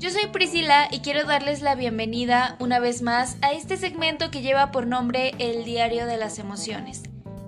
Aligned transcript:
Yo 0.00 0.08
soy 0.08 0.28
Priscila 0.28 0.88
y 0.90 1.00
quiero 1.00 1.26
darles 1.26 1.60
la 1.60 1.74
bienvenida 1.74 2.56
una 2.58 2.78
vez 2.78 3.02
más 3.02 3.36
a 3.42 3.52
este 3.52 3.76
segmento 3.76 4.30
que 4.30 4.40
lleva 4.40 4.70
por 4.70 4.86
nombre 4.86 5.34
El 5.38 5.62
Diario 5.66 6.06
de 6.06 6.16
las 6.16 6.38
Emociones. 6.38 7.02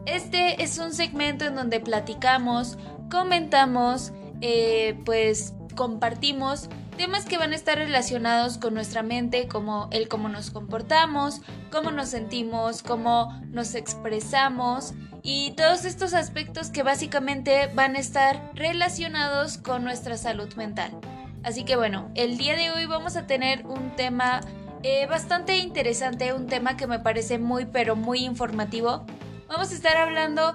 Este 0.05 0.63
es 0.63 0.77
un 0.77 0.93
segmento 0.93 1.47
en 1.47 1.55
donde 1.55 1.81
platicamos, 1.81 2.77
comentamos, 3.11 4.13
eh, 4.43 5.01
pues 5.07 5.55
compartimos 5.75 6.69
temas 6.99 7.25
que 7.25 7.39
van 7.39 7.53
a 7.53 7.57
estar 7.57 7.79
relacionados 7.79 8.59
con 8.59 8.75
nuestra 8.75 9.03
mente, 9.03 9.49
como 9.49 9.89
el 9.91 10.09
cómo 10.09 10.29
nos 10.29 10.51
comportamos, 10.51 11.41
cómo 11.71 11.91
nos 11.91 12.11
sentimos, 12.11 12.83
cómo 12.83 13.33
nos 13.47 13.75
expresamos 13.75 14.93
y 15.23 15.53
todos 15.53 15.87
estos 15.87 16.13
aspectos 16.13 16.69
que 16.69 16.83
básicamente 16.83 17.69
van 17.69 17.97
a 17.97 18.01
estar 18.01 18.53
relacionados 18.55 19.57
con 19.57 19.85
nuestra 19.85 20.19
salud 20.19 20.53
mental. 20.57 21.01
Así 21.45 21.65
que 21.65 21.77
bueno, 21.77 22.11
el 22.15 22.39
día 22.39 22.57
de 22.57 22.71
hoy 22.71 22.87
vamos 22.87 23.17
a 23.17 23.27
tener 23.27 23.67
un 23.67 23.97
tema 23.97 24.41
eh, 24.83 25.07
bastante 25.07 25.59
interesante, 25.59 26.33
un 26.33 26.47
tema 26.47 26.77
que 26.77 26.87
me 26.87 27.01
parece 27.01 27.39
muy 27.39 27.67
pero 27.67 27.97
muy 27.97 28.25
informativo. 28.25 29.05
Vamos 29.49 29.71
a 29.73 29.75
estar 29.75 29.97
hablando 29.97 30.55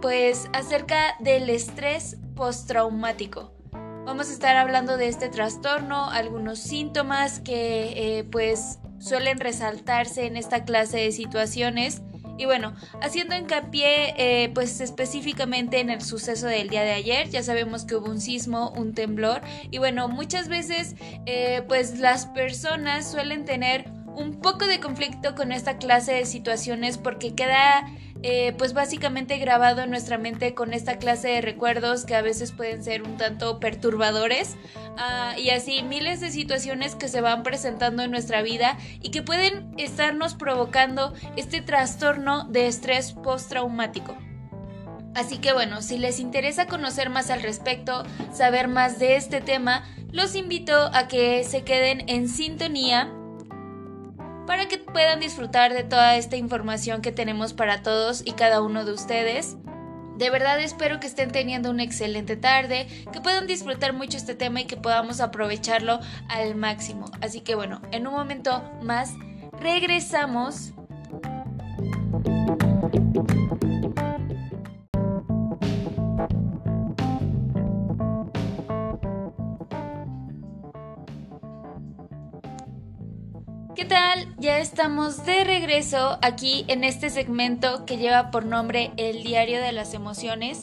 pues 0.00 0.48
acerca 0.52 1.16
del 1.20 1.48
estrés 1.50 2.16
postraumático. 2.34 3.52
Vamos 4.04 4.28
a 4.28 4.32
estar 4.32 4.56
hablando 4.56 4.96
de 4.96 5.08
este 5.08 5.28
trastorno, 5.28 6.10
algunos 6.10 6.58
síntomas 6.58 7.38
que 7.38 8.18
eh, 8.18 8.24
pues 8.24 8.80
suelen 8.98 9.38
resaltarse 9.38 10.26
en 10.26 10.36
esta 10.36 10.64
clase 10.64 10.98
de 10.98 11.12
situaciones 11.12 12.02
y 12.40 12.46
bueno, 12.46 12.72
haciendo 13.02 13.36
hincapié 13.36 14.14
eh, 14.16 14.48
pues 14.54 14.80
específicamente 14.80 15.78
en 15.78 15.90
el 15.90 16.00
suceso 16.00 16.46
del 16.46 16.70
día 16.70 16.80
de 16.84 16.92
ayer, 16.92 17.28
ya 17.28 17.42
sabemos 17.42 17.84
que 17.84 17.96
hubo 17.96 18.10
un 18.10 18.18
sismo, 18.18 18.72
un 18.78 18.94
temblor 18.94 19.42
y 19.70 19.76
bueno, 19.76 20.08
muchas 20.08 20.48
veces 20.48 20.96
eh, 21.26 21.62
pues 21.68 21.98
las 21.98 22.24
personas 22.24 23.10
suelen 23.10 23.44
tener 23.44 23.90
un 24.16 24.40
poco 24.40 24.66
de 24.66 24.80
conflicto 24.80 25.34
con 25.34 25.52
esta 25.52 25.76
clase 25.76 26.14
de 26.14 26.24
situaciones 26.24 26.96
porque 26.96 27.34
queda 27.34 27.84
eh, 28.22 28.54
pues 28.58 28.74
básicamente 28.74 29.38
grabado 29.38 29.80
en 29.82 29.90
nuestra 29.90 30.18
mente 30.18 30.54
con 30.54 30.74
esta 30.74 30.98
clase 30.98 31.28
de 31.28 31.40
recuerdos 31.40 32.04
que 32.04 32.14
a 32.14 32.22
veces 32.22 32.52
pueden 32.52 32.84
ser 32.84 33.02
un 33.02 33.16
tanto 33.16 33.60
perturbadores 33.60 34.56
ah, 34.98 35.34
y 35.38 35.50
así 35.50 35.82
miles 35.82 36.20
de 36.20 36.30
situaciones 36.30 36.94
que 36.94 37.08
se 37.08 37.20
van 37.20 37.42
presentando 37.42 38.02
en 38.02 38.10
nuestra 38.10 38.42
vida 38.42 38.76
y 39.00 39.10
que 39.10 39.22
pueden 39.22 39.72
estarnos 39.78 40.34
provocando 40.34 41.14
este 41.36 41.62
trastorno 41.62 42.44
de 42.44 42.66
estrés 42.66 43.12
postraumático. 43.12 44.16
Así 45.14 45.38
que 45.38 45.52
bueno, 45.52 45.82
si 45.82 45.98
les 45.98 46.20
interesa 46.20 46.66
conocer 46.66 47.10
más 47.10 47.30
al 47.30 47.42
respecto, 47.42 48.04
saber 48.32 48.68
más 48.68 48.98
de 48.98 49.16
este 49.16 49.40
tema, 49.40 49.84
los 50.12 50.34
invito 50.34 50.90
a 50.92 51.08
que 51.08 51.42
se 51.44 51.62
queden 51.62 52.08
en 52.08 52.28
sintonía 52.28 53.12
para 54.46 54.68
que 54.68 54.78
puedan 54.78 55.20
disfrutar 55.20 55.72
de 55.72 55.84
toda 55.84 56.16
esta 56.16 56.36
información 56.36 57.02
que 57.02 57.12
tenemos 57.12 57.52
para 57.52 57.82
todos 57.82 58.22
y 58.24 58.32
cada 58.32 58.60
uno 58.62 58.84
de 58.84 58.92
ustedes. 58.92 59.56
De 60.16 60.28
verdad 60.28 60.60
espero 60.60 61.00
que 61.00 61.06
estén 61.06 61.30
teniendo 61.30 61.70
una 61.70 61.82
excelente 61.82 62.36
tarde, 62.36 62.86
que 63.10 63.20
puedan 63.22 63.46
disfrutar 63.46 63.94
mucho 63.94 64.18
este 64.18 64.34
tema 64.34 64.60
y 64.60 64.66
que 64.66 64.76
podamos 64.76 65.20
aprovecharlo 65.20 66.00
al 66.28 66.56
máximo. 66.56 67.10
Así 67.22 67.40
que 67.40 67.54
bueno, 67.54 67.80
en 67.90 68.06
un 68.06 68.14
momento 68.14 68.62
más 68.82 69.14
regresamos 69.60 70.74
tal? 83.90 84.32
Ya 84.38 84.60
estamos 84.60 85.26
de 85.26 85.42
regreso 85.42 86.16
aquí 86.22 86.64
en 86.68 86.84
este 86.84 87.10
segmento 87.10 87.84
que 87.86 87.96
lleva 87.96 88.30
por 88.30 88.46
nombre 88.46 88.92
El 88.96 89.24
Diario 89.24 89.60
de 89.60 89.72
las 89.72 89.94
Emociones. 89.94 90.60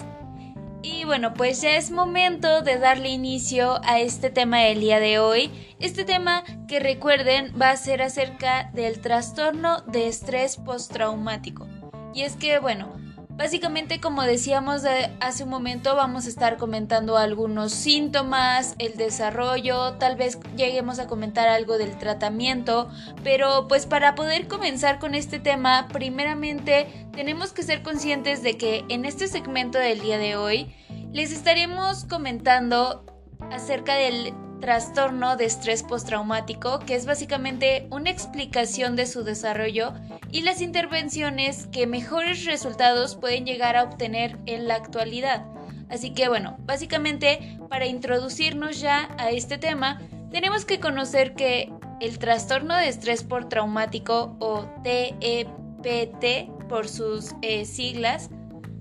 Y 0.82 1.04
bueno, 1.04 1.34
pues 1.34 1.62
ya 1.62 1.76
es 1.76 1.92
momento 1.92 2.62
de 2.62 2.78
darle 2.78 3.10
inicio 3.10 3.82
a 3.84 4.00
este 4.00 4.30
tema 4.30 4.60
del 4.60 4.80
día 4.80 5.02
de 5.02 5.20
hoy. 5.20 5.52
Este 5.78 6.06
tema 6.06 6.46
que 6.70 6.80
recuerden 6.80 7.54
va 7.62 7.72
a 7.72 7.76
ser 7.76 8.02
acerca 8.02 8.72
del 8.74 9.02
trastorno 9.02 9.82
de 9.82 10.08
estrés 10.08 10.56
postraumático. 10.56 11.68
Y 12.14 12.22
es 12.22 12.38
que, 12.38 12.59
bueno, 12.59 12.96
Básicamente, 13.38 14.02
como 14.02 14.24
decíamos 14.24 14.81
hace 15.20 15.44
un 15.44 15.52
momento, 15.52 15.96
vamos 15.96 16.25
a 16.25 16.30
estar 16.30 16.58
comentando 16.58 17.18
algunos 17.18 17.72
síntomas, 17.72 18.74
el 18.80 18.98
desarrollo, 18.98 19.94
tal 19.94 20.16
vez 20.16 20.40
lleguemos 20.56 20.98
a 20.98 21.06
comentar 21.06 21.47
algo 21.47 21.78
del 21.78 22.00
tratamiento, 22.00 22.90
pero 23.24 23.68
pues 23.68 23.86
para 23.86 24.16
poder 24.16 24.47
comenzar 24.47 24.97
con 24.97 25.14
este 25.14 25.38
tema, 25.38 25.88
primeramente 25.94 27.08
tenemos 27.12 27.53
que 27.53 27.62
ser 27.62 27.84
conscientes 27.84 28.42
de 28.42 28.58
que 28.58 28.86
en 28.90 29.06
este 29.06 29.28
segmento 29.28 29.78
del 29.78 30.02
día 30.02 30.18
de 30.18 30.36
hoy 30.36 30.74
les 31.14 31.31
estaremos 31.31 32.06
comentando 32.06 33.06
acerca 33.52 33.94
del 33.94 34.34
trastorno 34.59 35.38
de 35.38 35.45
estrés 35.45 35.84
postraumático, 35.84 36.79
que 36.79 36.95
es 36.95 37.06
básicamente 37.06 37.88
una 37.91 38.09
explicación 38.09 38.95
de 38.95 39.06
su 39.06 39.23
desarrollo 39.23 39.94
y 40.31 40.41
las 40.41 40.62
intervenciones 40.62 41.68
que 41.68 41.88
mejores 41.88 42.45
resultados 42.45 43.16
pueden 43.16 43.46
llegar 43.46 43.75
a 43.75 43.84
obtener 43.84 44.38
en 44.46 44.67
la 44.67 44.75
actualidad. 44.75 45.46
Así 45.90 46.13
que 46.13 46.28
bueno, 46.28 46.57
básicamente 46.66 47.59
para 47.69 47.85
introducirnos 47.85 48.79
ya 48.79 49.09
a 49.17 49.31
este 49.31 49.57
tema, 49.57 50.01
tenemos 50.31 50.66
que 50.66 50.79
conocer 50.79 51.34
que 51.34 51.72
el 52.01 52.19
trastorno 52.19 52.75
de 52.75 52.90
estrés 52.90 53.23
postraumático 53.23 54.35
o 54.40 54.66
TEPT 54.84 56.50
por 56.67 56.88
sus 56.88 57.34
eh, 57.41 57.66
siglas 57.66 58.29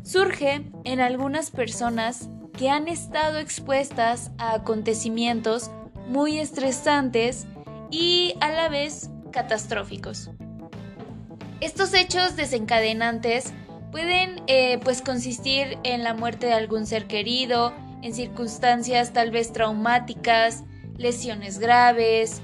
surge 0.02 0.70
en 0.84 1.00
algunas 1.00 1.50
personas 1.50 2.28
que 2.56 2.70
han 2.70 2.88
estado 2.88 3.38
expuestas 3.38 4.30
a 4.38 4.54
acontecimientos 4.54 5.70
muy 6.08 6.38
estresantes 6.38 7.46
y 7.90 8.34
a 8.40 8.50
la 8.50 8.68
vez 8.68 9.10
catastróficos. 9.30 10.30
Estos 11.60 11.94
hechos 11.94 12.36
desencadenantes 12.36 13.52
pueden 13.92 14.42
eh, 14.46 14.78
pues 14.84 15.02
consistir 15.02 15.78
en 15.82 16.04
la 16.04 16.14
muerte 16.14 16.46
de 16.46 16.52
algún 16.52 16.86
ser 16.86 17.06
querido, 17.06 17.74
en 18.02 18.14
circunstancias 18.14 19.12
tal 19.12 19.30
vez 19.30 19.52
traumáticas, 19.52 20.64
lesiones 20.96 21.58
graves, 21.58 22.42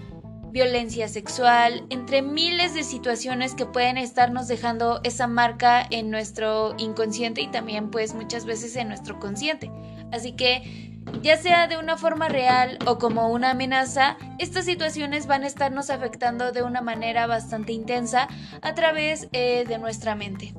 violencia 0.52 1.08
sexual, 1.08 1.86
entre 1.88 2.20
miles 2.20 2.74
de 2.74 2.84
situaciones 2.84 3.54
que 3.54 3.66
pueden 3.66 3.96
estarnos 3.96 4.48
dejando 4.48 5.00
esa 5.02 5.26
marca 5.26 5.84
en 5.90 6.10
nuestro 6.10 6.74
inconsciente 6.76 7.40
y 7.40 7.48
también 7.48 7.90
pues 7.90 8.14
muchas 8.14 8.44
veces 8.44 8.76
en 8.76 8.88
nuestro 8.88 9.18
consciente. 9.18 9.70
Así 10.12 10.32
que 10.32 10.92
ya 11.22 11.36
sea 11.36 11.66
de 11.68 11.78
una 11.78 11.96
forma 11.96 12.28
real 12.28 12.78
o 12.86 12.98
como 12.98 13.30
una 13.30 13.50
amenaza, 13.50 14.18
estas 14.38 14.66
situaciones 14.66 15.26
van 15.26 15.42
a 15.42 15.46
estarnos 15.46 15.88
afectando 15.88 16.52
de 16.52 16.62
una 16.62 16.82
manera 16.82 17.26
bastante 17.26 17.72
intensa 17.72 18.28
a 18.60 18.74
través 18.74 19.28
eh, 19.32 19.64
de 19.66 19.78
nuestra 19.78 20.14
mente. 20.14 20.54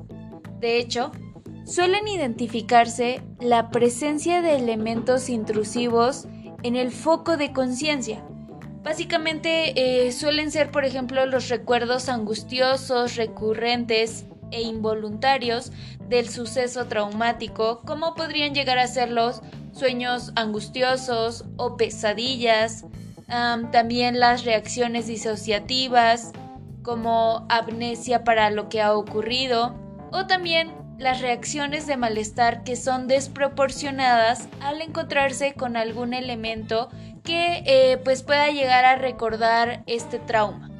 De 0.58 0.78
hecho, 0.78 1.12
suelen 1.64 2.08
identificarse 2.08 3.22
la 3.40 3.70
presencia 3.70 4.42
de 4.42 4.56
elementos 4.56 5.28
intrusivos 5.28 6.26
en 6.62 6.76
el 6.76 6.90
foco 6.90 7.36
de 7.36 7.52
conciencia, 7.52 8.24
Básicamente 8.84 10.06
eh, 10.06 10.12
suelen 10.12 10.50
ser, 10.50 10.70
por 10.70 10.84
ejemplo, 10.84 11.24
los 11.24 11.48
recuerdos 11.48 12.10
angustiosos, 12.10 13.16
recurrentes 13.16 14.26
e 14.50 14.60
involuntarios 14.60 15.72
del 16.06 16.28
suceso 16.28 16.84
traumático, 16.86 17.80
como 17.86 18.14
podrían 18.14 18.54
llegar 18.54 18.78
a 18.78 18.86
ser 18.86 19.10
los 19.10 19.40
sueños 19.72 20.32
angustiosos 20.36 21.46
o 21.56 21.78
pesadillas, 21.78 22.84
también 23.72 24.20
las 24.20 24.44
reacciones 24.44 25.06
disociativas, 25.06 26.32
como 26.82 27.46
amnesia 27.48 28.22
para 28.22 28.50
lo 28.50 28.68
que 28.68 28.82
ha 28.82 28.94
ocurrido, 28.94 29.74
o 30.12 30.26
también 30.26 30.70
las 30.98 31.22
reacciones 31.22 31.86
de 31.86 31.96
malestar 31.96 32.62
que 32.64 32.76
son 32.76 33.08
desproporcionadas 33.08 34.46
al 34.60 34.82
encontrarse 34.82 35.54
con 35.54 35.76
algún 35.76 36.12
elemento 36.12 36.90
que 37.24 37.62
eh, 37.66 37.98
pues 38.04 38.22
pueda 38.22 38.48
llegar 38.50 38.84
a 38.84 38.96
recordar 38.96 39.82
este 39.86 40.18
trauma. 40.18 40.70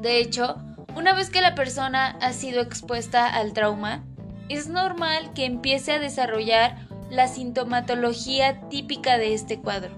De 0.00 0.18
hecho, 0.18 0.56
una 0.96 1.14
vez 1.14 1.30
que 1.30 1.40
la 1.40 1.54
persona 1.54 2.16
ha 2.20 2.32
sido 2.32 2.60
expuesta 2.62 3.26
al 3.26 3.52
trauma, 3.52 4.04
es 4.48 4.68
normal 4.68 5.32
que 5.34 5.44
empiece 5.44 5.92
a 5.92 5.98
desarrollar 5.98 6.76
la 7.10 7.28
sintomatología 7.28 8.68
típica 8.68 9.18
de 9.18 9.34
este 9.34 9.60
cuadro. 9.60 9.90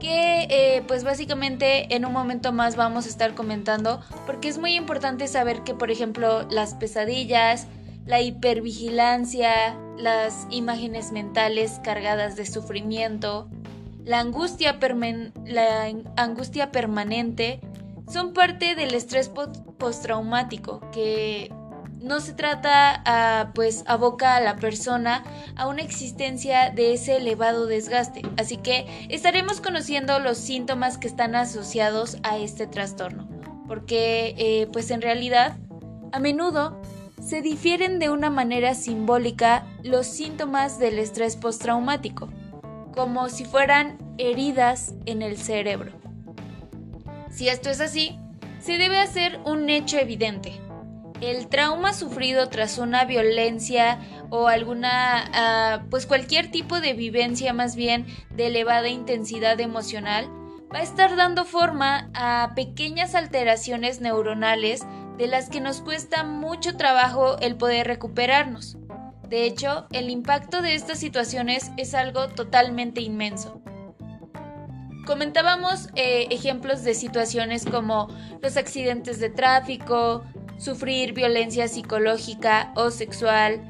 Que 0.00 0.46
eh, 0.50 0.82
pues 0.88 1.04
básicamente 1.04 1.94
en 1.94 2.04
un 2.04 2.12
momento 2.12 2.52
más 2.52 2.74
vamos 2.74 3.06
a 3.06 3.08
estar 3.08 3.34
comentando 3.34 4.00
porque 4.26 4.48
es 4.48 4.58
muy 4.58 4.74
importante 4.74 5.28
saber 5.28 5.62
que 5.62 5.74
por 5.74 5.92
ejemplo 5.92 6.42
las 6.50 6.74
pesadillas, 6.74 7.68
la 8.04 8.20
hipervigilancia, 8.20 9.78
las 9.96 10.46
imágenes 10.50 11.12
mentales 11.12 11.80
cargadas 11.84 12.34
de 12.34 12.46
sufrimiento, 12.46 13.48
la 14.04 14.20
angustia, 14.20 14.78
la 15.44 15.92
angustia 16.16 16.70
permanente, 16.70 17.60
son 18.10 18.32
parte 18.32 18.74
del 18.74 18.94
estrés 18.94 19.30
postraumático 19.78 20.80
que 20.92 21.50
no 22.02 22.20
se 22.20 22.32
trata 22.32 23.02
a, 23.06 23.52
pues 23.54 23.84
aboca 23.86 24.36
a 24.36 24.40
la 24.40 24.56
persona 24.56 25.24
a 25.56 25.68
una 25.68 25.82
existencia 25.82 26.70
de 26.70 26.94
ese 26.94 27.16
elevado 27.16 27.66
desgaste. 27.66 28.22
Así 28.36 28.56
que 28.56 28.86
estaremos 29.08 29.60
conociendo 29.60 30.18
los 30.18 30.36
síntomas 30.36 30.98
que 30.98 31.06
están 31.06 31.34
asociados 31.34 32.18
a 32.24 32.38
este 32.38 32.66
trastorno. 32.66 33.28
Porque 33.68 34.34
eh, 34.36 34.68
pues 34.72 34.90
en 34.90 35.00
realidad 35.00 35.56
a 36.10 36.18
menudo 36.18 36.80
se 37.22 37.40
difieren 37.40 38.00
de 38.00 38.10
una 38.10 38.30
manera 38.30 38.74
simbólica 38.74 39.64
los 39.84 40.06
síntomas 40.06 40.78
del 40.78 40.98
estrés 40.98 41.36
postraumático, 41.36 42.28
como 42.92 43.28
si 43.28 43.44
fueran 43.44 43.98
heridas 44.18 44.94
en 45.06 45.22
el 45.22 45.36
cerebro. 45.36 45.92
Si 47.30 47.48
esto 47.48 47.70
es 47.70 47.80
así, 47.80 48.18
se 48.60 48.78
debe 48.78 48.98
hacer 48.98 49.40
un 49.44 49.70
hecho 49.70 49.98
evidente. 49.98 50.60
El 51.20 51.48
trauma 51.48 51.92
sufrido 51.92 52.48
tras 52.48 52.78
una 52.78 53.04
violencia 53.04 53.98
o 54.30 54.48
alguna, 54.48 55.30
ah, 55.32 55.82
pues 55.88 56.06
cualquier 56.06 56.50
tipo 56.50 56.80
de 56.80 56.94
vivencia 56.94 57.52
más 57.52 57.76
bien 57.76 58.06
de 58.30 58.48
elevada 58.48 58.88
intensidad 58.88 59.58
emocional, 59.60 60.28
va 60.74 60.78
a 60.78 60.82
estar 60.82 61.16
dando 61.16 61.44
forma 61.44 62.10
a 62.14 62.52
pequeñas 62.54 63.14
alteraciones 63.14 64.00
neuronales 64.00 64.82
de 65.18 65.26
las 65.26 65.48
que 65.48 65.60
nos 65.60 65.80
cuesta 65.80 66.24
mucho 66.24 66.76
trabajo 66.76 67.38
el 67.38 67.56
poder 67.56 67.86
recuperarnos. 67.86 68.76
De 69.32 69.46
hecho, 69.46 69.86
el 69.92 70.10
impacto 70.10 70.60
de 70.60 70.74
estas 70.74 70.98
situaciones 70.98 71.72
es 71.78 71.94
algo 71.94 72.28
totalmente 72.28 73.00
inmenso. 73.00 73.62
Comentábamos 75.06 75.88
eh, 75.94 76.26
ejemplos 76.30 76.84
de 76.84 76.92
situaciones 76.92 77.64
como 77.64 78.08
los 78.42 78.58
accidentes 78.58 79.20
de 79.20 79.30
tráfico, 79.30 80.22
sufrir 80.58 81.14
violencia 81.14 81.66
psicológica 81.66 82.74
o 82.76 82.90
sexual, 82.90 83.62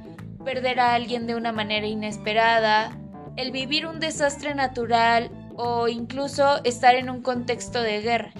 perder 0.45 0.81
a 0.81 0.95
alguien 0.95 1.29
de 1.29 1.37
una 1.37 1.53
manera 1.53 1.87
inesperada, 1.87 2.99
el 3.37 3.53
vivir 3.53 3.87
un 3.87 4.01
desastre 4.01 4.57
natural 4.57 5.31
o 5.55 5.87
incluso 5.87 6.61
estar 6.65 6.97
en 6.97 7.09
un 7.09 7.23
contexto 7.23 7.81
de 7.81 8.01
guerra. 8.01 8.33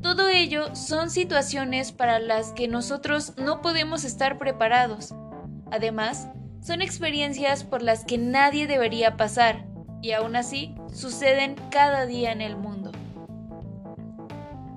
Todo 0.00 0.30
ello 0.30 0.74
son 0.74 1.10
situaciones 1.10 1.92
para 1.92 2.18
las 2.18 2.54
que 2.54 2.66
nosotros 2.66 3.34
no 3.36 3.60
podemos 3.60 4.04
estar 4.04 4.38
preparados. 4.38 5.12
Además, 5.70 6.28
son 6.66 6.82
experiencias 6.82 7.62
por 7.62 7.80
las 7.80 8.04
que 8.04 8.18
nadie 8.18 8.66
debería 8.66 9.16
pasar 9.16 9.64
y 10.02 10.10
aún 10.12 10.34
así 10.34 10.74
suceden 10.92 11.54
cada 11.70 12.06
día 12.06 12.32
en 12.32 12.40
el 12.40 12.56
mundo. 12.56 12.90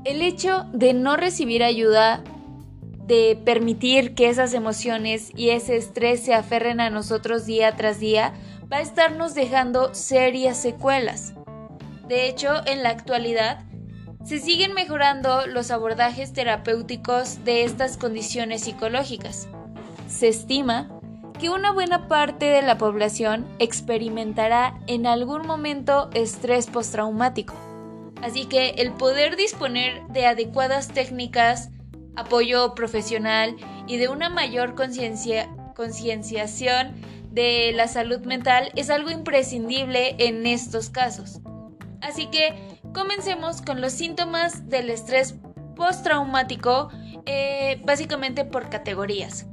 El 0.05 0.21
hecho 0.21 0.67
de 0.71 0.93
no 0.93 1.17
recibir 1.17 1.63
ayuda 1.63 2.23
de 3.07 3.41
permitir 3.43 4.13
que 4.13 4.29
esas 4.29 4.53
emociones 4.53 5.31
y 5.35 5.49
ese 5.49 5.77
estrés 5.77 6.23
se 6.23 6.35
aferren 6.35 6.79
a 6.79 6.91
nosotros 6.91 7.47
día 7.47 7.75
tras 7.75 7.99
día, 7.99 8.33
va 8.71 8.77
a 8.77 8.81
estarnos 8.81 9.33
dejando 9.33 9.95
serias 9.95 10.57
secuelas. 10.57 11.33
De 12.07 12.27
hecho, 12.27 12.61
en 12.67 12.83
la 12.83 12.89
actualidad, 12.89 13.65
se 14.23 14.37
siguen 14.37 14.73
mejorando 14.73 15.47
los 15.47 15.71
abordajes 15.71 16.33
terapéuticos 16.33 17.43
de 17.45 17.63
estas 17.63 17.97
condiciones 17.97 18.61
psicológicas. 18.61 19.47
Se 20.07 20.27
estima 20.27 20.98
que 21.39 21.49
una 21.49 21.71
buena 21.71 22.07
parte 22.09 22.45
de 22.45 22.61
la 22.61 22.77
población 22.77 23.47
experimentará 23.59 24.77
en 24.87 25.07
algún 25.07 25.47
momento 25.47 26.09
estrés 26.13 26.67
postraumático. 26.67 27.55
Así 28.21 28.45
que 28.45 28.71
el 28.71 28.91
poder 28.91 29.37
disponer 29.37 30.05
de 30.09 30.25
adecuadas 30.25 30.89
técnicas 30.89 31.69
apoyo 32.17 32.75
profesional 32.75 33.55
y 33.87 33.95
de 33.97 34.09
una 34.09 34.27
mayor 34.29 34.75
concienciación 34.75 36.91
de 37.31 37.71
la 37.73 37.87
salud 37.87 38.19
mental 38.25 38.73
es 38.75 38.89
algo 38.89 39.09
imprescindible 39.09 40.17
en 40.19 40.45
estos 40.45 40.89
casos. 40.89 41.39
Así 42.01 42.27
que 42.27 42.77
comencemos 42.93 43.61
con 43.61 43.79
los 43.79 43.93
síntomas 43.93 44.67
del 44.67 44.89
estrés 44.89 45.35
postraumático, 45.77 46.89
eh, 47.25 47.81
básicamente 47.85 48.43
por 48.43 48.69
categorías. 48.69 49.47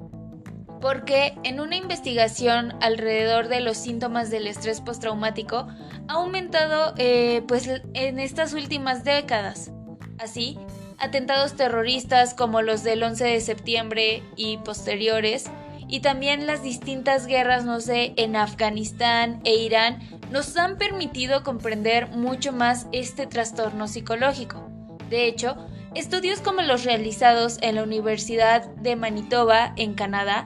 Porque 0.80 1.34
en 1.42 1.60
una 1.60 1.76
investigación 1.76 2.74
alrededor 2.80 3.48
de 3.48 3.60
los 3.60 3.76
síntomas 3.76 4.30
del 4.30 4.46
estrés 4.46 4.80
postraumático 4.80 5.66
ha 6.08 6.12
aumentado 6.12 6.94
eh, 6.98 7.42
pues, 7.48 7.68
en 7.94 8.18
estas 8.18 8.52
últimas 8.52 9.04
décadas. 9.04 9.72
Así, 10.18 10.58
atentados 10.98 11.56
terroristas 11.56 12.34
como 12.34 12.62
los 12.62 12.82
del 12.82 13.02
11 13.02 13.24
de 13.24 13.40
septiembre 13.40 14.22
y 14.36 14.58
posteriores, 14.58 15.50
y 15.88 16.00
también 16.00 16.46
las 16.46 16.62
distintas 16.62 17.26
guerras, 17.26 17.64
no 17.64 17.80
sé, 17.80 18.12
en 18.16 18.34
Afganistán 18.34 19.40
e 19.44 19.54
Irán, 19.54 20.00
nos 20.32 20.56
han 20.56 20.78
permitido 20.78 21.44
comprender 21.44 22.08
mucho 22.08 22.52
más 22.52 22.86
este 22.92 23.26
trastorno 23.26 23.86
psicológico. 23.86 24.68
De 25.10 25.26
hecho, 25.26 25.56
estudios 25.94 26.40
como 26.40 26.62
los 26.62 26.84
realizados 26.84 27.58
en 27.62 27.76
la 27.76 27.84
Universidad 27.84 28.68
de 28.76 28.96
Manitoba, 28.96 29.72
en 29.76 29.94
Canadá, 29.94 30.42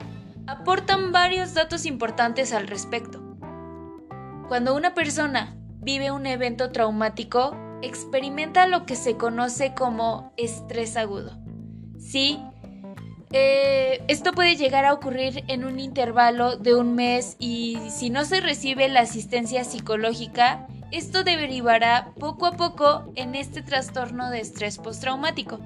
aportan 0.51 1.13
varios 1.13 1.53
datos 1.53 1.85
importantes 1.85 2.51
al 2.51 2.67
respecto. 2.67 3.21
Cuando 4.49 4.75
una 4.75 4.93
persona 4.93 5.55
vive 5.79 6.11
un 6.11 6.25
evento 6.25 6.71
traumático, 6.71 7.55
experimenta 7.81 8.67
lo 8.67 8.85
que 8.85 8.97
se 8.97 9.15
conoce 9.15 9.73
como 9.73 10.33
estrés 10.35 10.97
agudo. 10.97 11.39
Sí, 11.97 12.37
eh, 13.31 14.03
esto 14.09 14.33
puede 14.33 14.57
llegar 14.57 14.83
a 14.83 14.93
ocurrir 14.93 15.45
en 15.47 15.63
un 15.63 15.79
intervalo 15.79 16.57
de 16.57 16.75
un 16.75 16.95
mes 16.95 17.37
y 17.39 17.77
si 17.89 18.09
no 18.09 18.25
se 18.25 18.41
recibe 18.41 18.89
la 18.89 19.01
asistencia 19.01 19.63
psicológica, 19.63 20.67
esto 20.91 21.23
derivará 21.23 22.11
poco 22.19 22.45
a 22.45 22.57
poco 22.57 23.09
en 23.15 23.35
este 23.35 23.61
trastorno 23.61 24.29
de 24.29 24.41
estrés 24.41 24.79
postraumático. 24.79 25.59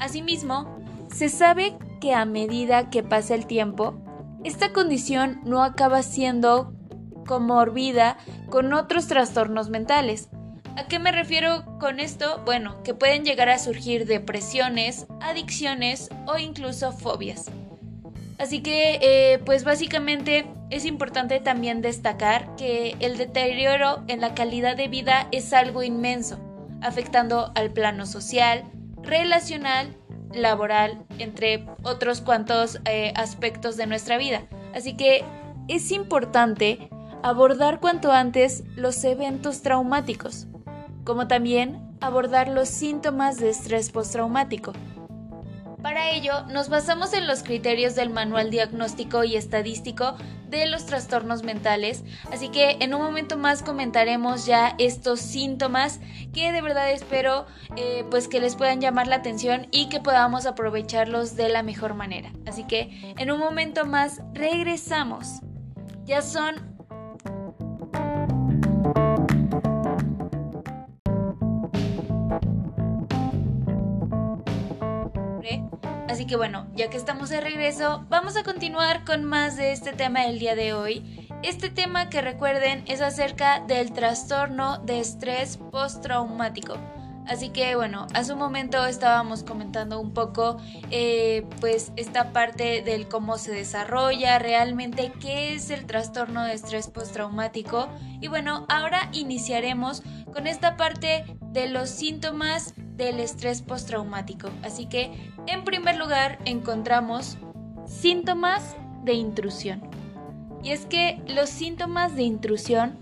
Asimismo, 0.00 0.76
se 1.08 1.28
sabe 1.28 1.76
que 2.00 2.14
a 2.14 2.24
medida 2.24 2.90
que 2.90 3.04
pasa 3.04 3.36
el 3.36 3.46
tiempo, 3.46 4.03
esta 4.44 4.72
condición 4.72 5.40
no 5.44 5.62
acaba 5.62 6.02
siendo 6.02 6.72
comorbida 7.26 8.18
con 8.50 8.72
otros 8.72 9.06
trastornos 9.06 9.70
mentales, 9.70 10.28
¿A 10.76 10.88
qué 10.88 10.98
me 10.98 11.12
refiero 11.12 11.64
con 11.78 12.00
esto? 12.00 12.42
Bueno, 12.44 12.82
que 12.82 12.94
pueden 12.94 13.24
llegar 13.24 13.48
a 13.48 13.60
surgir 13.60 14.06
depresiones, 14.06 15.06
adicciones 15.20 16.10
o 16.26 16.36
incluso 16.36 16.90
fobias. 16.90 17.44
Así 18.38 18.60
que, 18.60 18.98
eh, 19.00 19.38
pues 19.46 19.62
básicamente 19.62 20.46
es 20.70 20.84
importante 20.84 21.38
también 21.38 21.80
destacar 21.80 22.56
que 22.56 22.96
el 22.98 23.16
deterioro 23.16 24.02
en 24.08 24.20
la 24.20 24.34
calidad 24.34 24.76
de 24.76 24.88
vida 24.88 25.28
es 25.30 25.52
algo 25.52 25.84
inmenso, 25.84 26.40
afectando 26.82 27.52
al 27.54 27.70
plano 27.70 28.04
social, 28.04 28.64
relacional, 29.00 29.96
laboral, 30.34 31.04
entre 31.18 31.66
otros 31.82 32.20
cuantos 32.20 32.80
eh, 32.84 33.12
aspectos 33.16 33.76
de 33.76 33.86
nuestra 33.86 34.18
vida. 34.18 34.42
Así 34.74 34.96
que 34.96 35.24
es 35.68 35.90
importante 35.92 36.88
abordar 37.22 37.80
cuanto 37.80 38.12
antes 38.12 38.64
los 38.76 39.02
eventos 39.04 39.62
traumáticos 39.62 40.46
como 41.04 41.28
también 41.28 41.96
abordar 42.00 42.48
los 42.48 42.68
síntomas 42.68 43.38
de 43.38 43.50
estrés 43.50 43.90
postraumático. 43.90 44.72
Para 45.84 46.12
ello, 46.12 46.44
nos 46.48 46.70
basamos 46.70 47.12
en 47.12 47.26
los 47.26 47.42
criterios 47.42 47.94
del 47.94 48.08
Manual 48.08 48.48
Diagnóstico 48.48 49.22
y 49.22 49.36
Estadístico 49.36 50.16
de 50.48 50.64
los 50.64 50.86
Trastornos 50.86 51.42
Mentales, 51.42 52.04
así 52.32 52.48
que 52.48 52.78
en 52.80 52.94
un 52.94 53.02
momento 53.02 53.36
más 53.36 53.62
comentaremos 53.62 54.46
ya 54.46 54.76
estos 54.78 55.20
síntomas 55.20 56.00
que 56.32 56.52
de 56.52 56.62
verdad 56.62 56.90
espero 56.90 57.44
eh, 57.76 58.06
pues 58.10 58.28
que 58.28 58.40
les 58.40 58.56
puedan 58.56 58.80
llamar 58.80 59.08
la 59.08 59.16
atención 59.16 59.66
y 59.72 59.90
que 59.90 60.00
podamos 60.00 60.46
aprovecharlos 60.46 61.36
de 61.36 61.50
la 61.50 61.62
mejor 61.62 61.92
manera. 61.92 62.32
Así 62.46 62.64
que 62.64 63.14
en 63.18 63.30
un 63.30 63.38
momento 63.38 63.84
más 63.84 64.22
regresamos. 64.32 65.40
Ya 66.06 66.22
son 66.22 66.73
Que 76.28 76.36
bueno, 76.36 76.66
ya 76.74 76.88
que 76.88 76.96
estamos 76.96 77.28
de 77.28 77.42
regreso, 77.42 78.06
vamos 78.08 78.34
a 78.36 78.44
continuar 78.44 79.04
con 79.04 79.24
más 79.24 79.56
de 79.56 79.72
este 79.72 79.92
tema 79.92 80.22
del 80.22 80.38
día 80.38 80.54
de 80.54 80.72
hoy. 80.72 81.28
Este 81.42 81.68
tema 81.68 82.08
que 82.08 82.22
recuerden 82.22 82.82
es 82.86 83.02
acerca 83.02 83.60
del 83.60 83.92
trastorno 83.92 84.78
de 84.78 85.00
estrés 85.00 85.58
postraumático. 85.58 86.78
Así 87.26 87.50
que 87.50 87.76
bueno, 87.76 88.06
a 88.14 88.24
su 88.24 88.36
momento 88.36 88.86
estábamos 88.86 89.42
comentando 89.44 90.00
un 90.00 90.14
poco 90.14 90.56
eh, 90.90 91.46
pues 91.60 91.92
esta 91.96 92.32
parte 92.32 92.80
del 92.82 93.06
cómo 93.06 93.36
se 93.36 93.52
desarrolla 93.52 94.38
realmente, 94.38 95.12
qué 95.20 95.54
es 95.54 95.68
el 95.68 95.84
trastorno 95.84 96.44
de 96.44 96.54
estrés 96.54 96.88
postraumático. 96.88 97.88
Y 98.22 98.28
bueno, 98.28 98.64
ahora 98.70 99.10
iniciaremos 99.12 100.02
con 100.32 100.46
esta 100.46 100.78
parte 100.78 101.24
de 101.40 101.68
los 101.68 101.90
síntomas 101.90 102.74
del 102.96 103.20
estrés 103.20 103.62
postraumático. 103.62 104.48
Así 104.62 104.86
que 104.86 105.32
en 105.46 105.64
primer 105.64 105.96
lugar 105.96 106.38
encontramos 106.44 107.38
síntomas 107.86 108.76
de 109.02 109.14
intrusión. 109.14 109.82
Y 110.62 110.70
es 110.70 110.86
que 110.86 111.20
los 111.26 111.50
síntomas 111.50 112.16
de 112.16 112.22
intrusión 112.22 112.98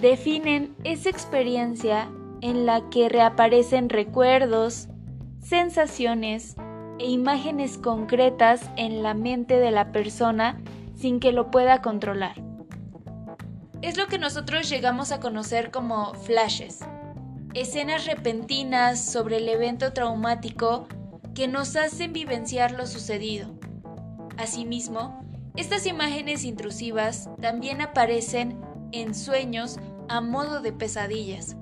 definen 0.00 0.74
esa 0.84 1.08
experiencia 1.08 2.08
en 2.40 2.66
la 2.66 2.88
que 2.90 3.08
reaparecen 3.08 3.88
recuerdos, 3.88 4.88
sensaciones 5.40 6.56
e 6.98 7.08
imágenes 7.08 7.78
concretas 7.78 8.68
en 8.76 9.02
la 9.02 9.14
mente 9.14 9.58
de 9.58 9.70
la 9.70 9.92
persona 9.92 10.60
sin 10.94 11.20
que 11.20 11.32
lo 11.32 11.50
pueda 11.50 11.82
controlar. 11.82 12.34
Es 13.82 13.96
lo 13.96 14.06
que 14.06 14.18
nosotros 14.18 14.68
llegamos 14.68 15.12
a 15.12 15.20
conocer 15.20 15.70
como 15.70 16.14
flashes, 16.14 16.80
escenas 17.56 18.04
repentinas 18.04 19.00
sobre 19.00 19.38
el 19.38 19.48
evento 19.48 19.94
traumático 19.94 20.86
que 21.34 21.48
nos 21.48 21.74
hacen 21.74 22.12
vivenciar 22.12 22.72
lo 22.72 22.86
sucedido. 22.86 23.48
Asimismo, 24.36 25.24
estas 25.56 25.86
imágenes 25.86 26.44
intrusivas 26.44 27.30
también 27.40 27.80
aparecen 27.80 28.60
en 28.92 29.14
sueños 29.14 29.78
a 30.10 30.20
modo 30.20 30.60
de 30.60 30.74
pesadillas. 30.74 31.56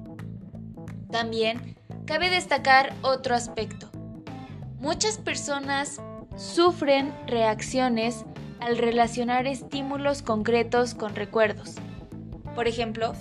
También 1.13 1.77
cabe 2.07 2.29
destacar 2.29 2.93
otro 3.03 3.37
aspecto. 3.37 3.89
Muchas 4.81 5.19
personas 5.19 6.01
sufren 6.37 7.15
reacciones 7.29 8.25
al 8.59 8.79
relacionar 8.79 9.47
estímulos 9.47 10.23
concretos 10.23 10.93
con 10.97 11.15
recuerdos. 11.15 11.77
Por 12.57 12.67
ejemplo, 12.67 13.13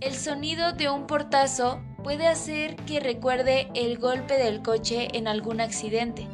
el 0.00 0.16
sonido 0.16 0.72
de 0.72 0.90
un 0.90 1.06
portazo 1.06 1.80
puede 2.02 2.26
hacer 2.26 2.76
que 2.76 3.00
recuerde 3.00 3.68
el 3.74 3.98
golpe 3.98 4.34
del 4.34 4.62
coche 4.62 5.08
en 5.16 5.28
algún 5.28 5.60
accidente. 5.60 6.28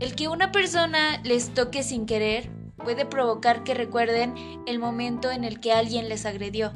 El 0.00 0.14
que 0.14 0.28
una 0.28 0.52
persona 0.52 1.20
les 1.24 1.50
toque 1.50 1.82
sin 1.82 2.06
querer 2.06 2.50
puede 2.76 3.04
provocar 3.04 3.64
que 3.64 3.74
recuerden 3.74 4.34
el 4.66 4.78
momento 4.78 5.30
en 5.30 5.44
el 5.44 5.60
que 5.60 5.72
alguien 5.72 6.08
les 6.08 6.24
agredió. 6.24 6.72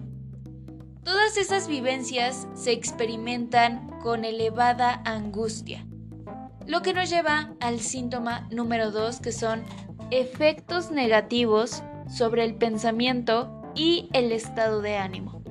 Todas 1.05 1.37
esas 1.37 1.69
vivencias 1.69 2.47
se 2.55 2.73
experimentan 2.73 3.89
con 4.01 4.25
elevada 4.25 5.03
angustia, 5.05 5.87
lo 6.67 6.83
que 6.83 6.93
nos 6.93 7.11
lleva 7.11 7.55
al 7.61 7.81
síntoma 7.81 8.49
número 8.51 8.91
2 8.91 9.21
que 9.21 9.33
son 9.33 9.65
efectos 10.11 10.91
negativos 10.91 11.83
sobre 12.09 12.45
el 12.45 12.55
pensamiento 12.55 13.63
y 13.75 14.09
el 14.13 14.33
estado 14.33 14.83
de 14.83 14.97
ánimo. 14.97 15.42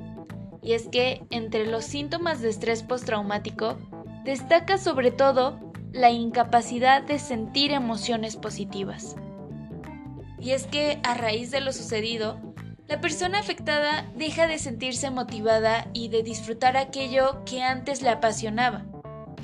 Y 0.61 0.73
es 0.73 0.87
que 0.87 1.23
entre 1.29 1.65
los 1.65 1.85
síntomas 1.85 2.41
de 2.41 2.49
estrés 2.49 2.83
postraumático 2.83 3.77
destaca 4.23 4.77
sobre 4.77 5.11
todo 5.11 5.59
la 5.91 6.11
incapacidad 6.11 7.01
de 7.01 7.19
sentir 7.19 7.71
emociones 7.71 8.35
positivas. 8.37 9.15
Y 10.39 10.51
es 10.51 10.65
que 10.67 10.99
a 11.03 11.13
raíz 11.13 11.51
de 11.51 11.61
lo 11.61 11.71
sucedido, 11.73 12.39
la 12.87 12.99
persona 12.99 13.39
afectada 13.39 14.11
deja 14.15 14.47
de 14.47 14.57
sentirse 14.57 15.09
motivada 15.11 15.87
y 15.93 16.09
de 16.09 16.23
disfrutar 16.23 16.77
aquello 16.77 17.43
que 17.45 17.63
antes 17.63 18.01
le 18.01 18.09
apasionaba. 18.09 18.85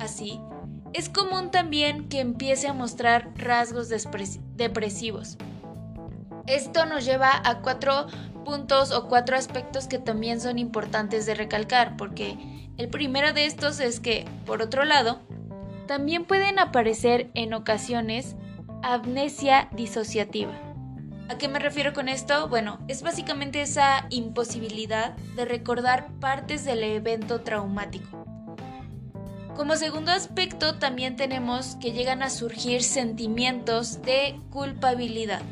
Así, 0.00 0.40
es 0.92 1.08
común 1.08 1.50
también 1.50 2.08
que 2.08 2.20
empiece 2.20 2.68
a 2.68 2.72
mostrar 2.72 3.32
rasgos 3.36 3.88
depresivos. 3.88 5.36
Esto 6.48 6.86
nos 6.86 7.04
lleva 7.04 7.30
a 7.44 7.60
cuatro 7.60 8.06
puntos 8.44 8.90
o 8.90 9.06
cuatro 9.08 9.36
aspectos 9.36 9.86
que 9.86 9.98
también 9.98 10.40
son 10.40 10.58
importantes 10.58 11.26
de 11.26 11.34
recalcar, 11.34 11.96
porque 11.96 12.38
el 12.76 12.88
primero 12.88 13.32
de 13.32 13.46
estos 13.46 13.80
es 13.80 14.00
que, 14.00 14.24
por 14.46 14.62
otro 14.62 14.84
lado, 14.84 15.20
también 15.86 16.24
pueden 16.24 16.58
aparecer 16.58 17.30
en 17.34 17.54
ocasiones 17.54 18.36
amnesia 18.82 19.68
disociativa 19.72 20.52
¿A 21.28 21.36
qué 21.36 21.46
me 21.46 21.58
refiero 21.58 21.92
con 21.92 22.08
esto? 22.08 22.48
Bueno, 22.48 22.78
es 22.88 23.02
básicamente 23.02 23.60
esa 23.60 24.06
imposibilidad 24.08 25.14
de 25.36 25.44
recordar 25.44 26.08
partes 26.20 26.64
del 26.64 26.82
evento 26.82 27.42
traumático. 27.42 28.24
Como 29.54 29.76
segundo 29.76 30.10
aspecto 30.10 30.76
también 30.76 31.16
tenemos 31.16 31.76
que 31.76 31.92
llegan 31.92 32.22
a 32.22 32.30
surgir 32.30 32.82
sentimientos 32.82 34.00
de 34.00 34.40
culpabilidad. 34.48 35.42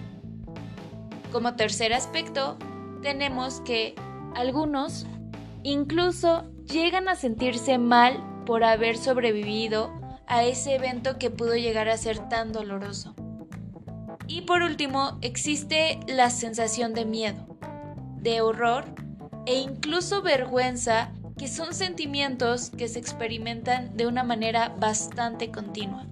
Como 1.32 1.54
tercer 1.54 1.92
aspecto 1.92 2.56
tenemos 3.02 3.60
que 3.60 3.94
algunos 4.34 5.06
incluso 5.62 6.44
llegan 6.64 7.08
a 7.08 7.16
sentirse 7.16 7.78
mal 7.78 8.22
por 8.44 8.64
haber 8.64 8.96
sobrevivido 8.96 9.92
a 10.26 10.44
ese 10.44 10.74
evento 10.74 11.18
que 11.18 11.30
pudo 11.30 11.54
llegar 11.56 11.88
a 11.88 11.96
ser 11.96 12.28
tan 12.28 12.52
doloroso. 12.52 13.14
Y 14.28 14.42
por 14.42 14.62
último, 14.62 15.18
existe 15.22 16.00
la 16.08 16.30
sensación 16.30 16.94
de 16.94 17.04
miedo, 17.04 17.46
de 18.20 18.40
horror 18.40 18.84
e 19.46 19.54
incluso 19.60 20.22
vergüenza, 20.22 21.12
que 21.38 21.48
son 21.48 21.74
sentimientos 21.74 22.70
que 22.70 22.88
se 22.88 22.98
experimentan 22.98 23.96
de 23.96 24.06
una 24.06 24.24
manera 24.24 24.74
bastante 24.80 25.50
continua. 25.50 26.06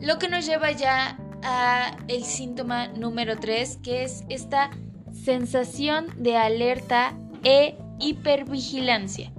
Lo 0.00 0.18
que 0.18 0.28
nos 0.28 0.44
lleva 0.44 0.72
ya 0.72 1.18
a 1.42 1.96
el 2.08 2.24
síntoma 2.24 2.88
número 2.88 3.36
3, 3.38 3.78
que 3.82 4.04
es 4.04 4.24
esta 4.28 4.70
sensación 5.12 6.06
de 6.16 6.36
alerta 6.36 7.16
e 7.44 7.76
hipervigilancia. 7.98 9.32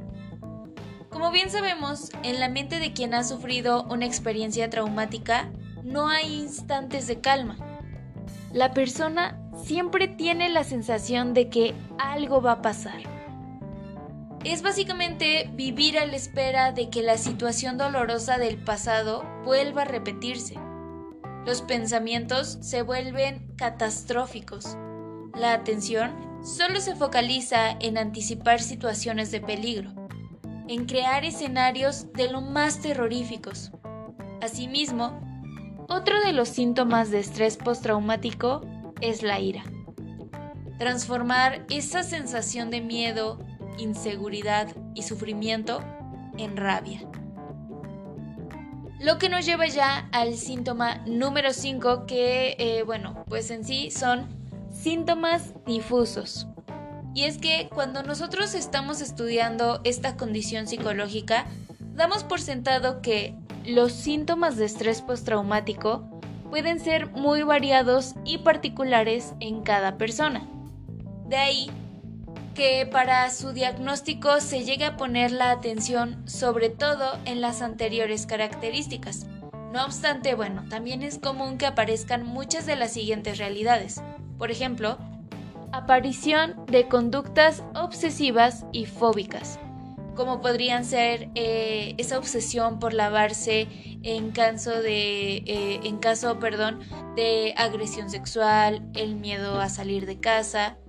Como 1.10 1.32
bien 1.32 1.50
sabemos, 1.50 2.12
en 2.24 2.40
la 2.40 2.50
mente 2.50 2.80
de 2.80 2.94
quien 2.94 3.14
ha 3.14 3.24
sufrido 3.24 3.84
una 3.84 4.06
experiencia 4.06 4.70
traumática, 4.70 5.50
no 5.84 6.10
hay 6.10 6.36
instantes 6.36 7.08
de 7.08 7.22
calma. 7.22 7.58
La 8.54 8.74
persona 8.74 9.40
siempre 9.64 10.08
tiene 10.08 10.50
la 10.50 10.64
sensación 10.64 11.34
de 11.34 11.50
que 11.50 11.74
algo 11.98 12.42
va 12.42 12.54
a 12.54 12.62
pasar. 12.62 13.02
Es 14.44 14.62
básicamente 14.62 15.50
vivir 15.54 15.98
a 15.98 16.06
la 16.06 16.16
espera 16.16 16.72
de 16.72 16.90
que 16.90 17.02
la 17.02 17.18
situación 17.18 17.78
dolorosa 17.78 18.38
del 18.38 18.58
pasado 18.58 19.26
vuelva 19.44 19.82
a 19.82 19.86
repetirse. 19.86 20.56
Los 21.48 21.62
pensamientos 21.62 22.58
se 22.60 22.82
vuelven 22.82 23.54
catastróficos. 23.56 24.76
La 25.34 25.54
atención 25.54 26.44
solo 26.44 26.82
se 26.82 26.94
focaliza 26.94 27.72
en 27.72 27.98
anticipar 27.98 28.60
situaciones 28.60 29.32
de 29.32 29.40
peligro, 29.40 30.10
en 30.68 30.86
crear 30.86 31.24
escenarios 31.24 32.12
de 32.12 32.30
lo 32.30 32.42
más 32.42 32.82
terroríficos. 32.82 33.72
Asimismo, 34.42 35.22
otro 35.88 36.20
de 36.20 36.34
los 36.34 36.50
síntomas 36.50 37.12
de 37.12 37.20
estrés 37.20 37.56
postraumático 37.56 38.60
es 39.00 39.24
la 39.24 39.40
ira. 39.40 39.64
Transformar 40.80 41.66
esa 41.70 42.04
sensación 42.04 42.72
de 42.72 42.82
miedo, 42.82 43.40
inseguridad 43.78 44.68
y 44.96 45.04
sufrimiento 45.04 45.80
en 46.38 46.58
rabia. 46.58 47.08
Lo 49.00 49.20
que 49.20 49.30
nos 49.30 49.46
lleva 49.46 49.68
ya 49.68 50.10
al 50.12 50.36
síntoma 50.36 51.04
número 51.06 51.54
5 51.54 52.08
que, 52.08 52.56
eh, 52.58 52.84
bueno, 52.84 53.24
pues 53.28 53.52
en 53.52 53.64
sí 53.64 53.92
son 53.92 54.28
síntomas 54.72 55.54
difusos. 55.66 56.48
Y 57.14 57.24
es 57.26 57.38
que 57.38 57.70
cuando 57.74 58.02
nosotros 58.02 58.56
estamos 58.56 59.02
estudiando 59.02 59.82
esta 59.84 60.18
condición 60.18 60.68
psicológica, 60.68 61.46
damos 61.96 62.24
por 62.24 62.42
sentado 62.42 63.02
que 63.02 63.36
los 63.66 63.92
síntomas 63.92 64.58
de 64.58 64.66
estrés 64.66 65.02
postraumático 65.02 66.10
pueden 66.50 66.80
ser 66.80 67.12
muy 67.12 67.44
variados 67.44 68.16
y 68.26 68.40
particulares 68.40 69.34
en 69.40 69.62
cada 69.62 69.98
persona. 69.98 70.48
De 71.28 71.38
ahí 71.38 71.70
que 72.58 72.88
para 72.88 73.30
su 73.30 73.54
diagnóstico 73.54 74.42
se 74.42 74.64
llegue 74.64 74.86
a 74.86 74.98
poner 74.98 75.32
la 75.32 75.52
atención 75.52 76.28
sobre 76.28 76.70
todo 76.70 77.20
en 77.26 77.40
las 77.40 77.62
anteriores 77.62 78.26
características. 78.26 79.28
No 79.72 79.86
obstante, 79.86 80.34
bueno, 80.34 80.66
también 80.68 81.04
es 81.04 81.20
común 81.20 81.60
que 81.60 81.68
aparezcan 81.68 82.26
muchas 82.26 82.66
de 82.66 82.76
las 82.76 82.94
siguientes 82.94 83.38
realidades. 83.38 84.02
Por 84.40 84.50
ejemplo, 84.50 84.98
aparición 85.72 86.56
de 86.66 86.88
conductas 86.88 87.62
obsesivas 87.76 88.66
y 88.72 88.88
fóbicas, 88.88 89.60
como 90.16 90.42
podrían 90.42 90.84
ser 90.84 91.30
eh, 91.36 91.94
esa 92.00 92.18
obsesión 92.18 92.80
por 92.80 92.96
lavarse 92.96 93.68
en 94.02 94.32
caso 94.32 94.82
de 94.82 95.44
eh, 95.46 95.80
en 95.84 96.00
caso 96.00 96.40
perdón 96.40 96.80
de 97.16 97.54
agresión 97.56 98.10
sexual 98.10 98.84
el 98.96 99.16
miedo 99.16 99.62
a 99.62 99.70
salir 99.70 100.08
de 100.08 100.20
casa 100.20 100.80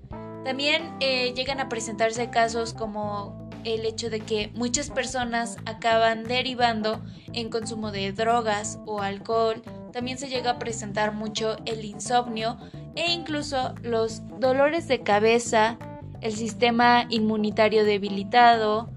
también 0.49 0.95
eh, 1.01 1.35
llegan 1.35 1.61
a 1.61 1.69
presentarse 1.69 2.31
casos 2.31 2.73
como 2.73 3.51
el 3.65 3.85
hecho 3.85 4.09
de 4.09 4.21
que 4.21 4.51
muchas 4.55 4.89
personas 4.89 5.59
acaban 5.67 6.25
derivando 6.25 7.05
en 7.35 7.51
consumo 7.51 7.93
de 7.93 8.13
drogas 8.13 8.79
o 8.87 9.03
alcohol. 9.03 9.63
También 9.93 10.17
se 10.17 10.31
llega 10.31 10.53
a 10.53 10.59
presentar 10.59 11.13
mucho 11.13 11.59
el 11.67 11.85
insomnio 11.85 12.57
e 12.95 13.13
incluso 13.13 13.75
los 13.83 14.23
dolores 14.41 14.89
de 14.89 15.03
cabeza, 15.03 15.77
el 16.23 16.33
sistema 16.33 17.05
inmunitario 17.11 17.85
debilitado, 17.85 18.89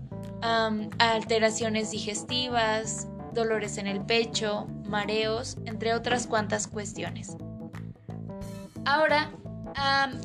alteraciones 1.00 1.92
digestivas, 1.92 3.10
dolores 3.34 3.78
en 3.78 3.88
el 3.88 4.00
pecho, 4.00 4.68
mareos, 4.88 5.58
entre 5.66 5.96
otras 5.96 6.28
cuantas 6.28 6.68
cuestiones. 6.68 7.36
Ahora, 8.86 9.32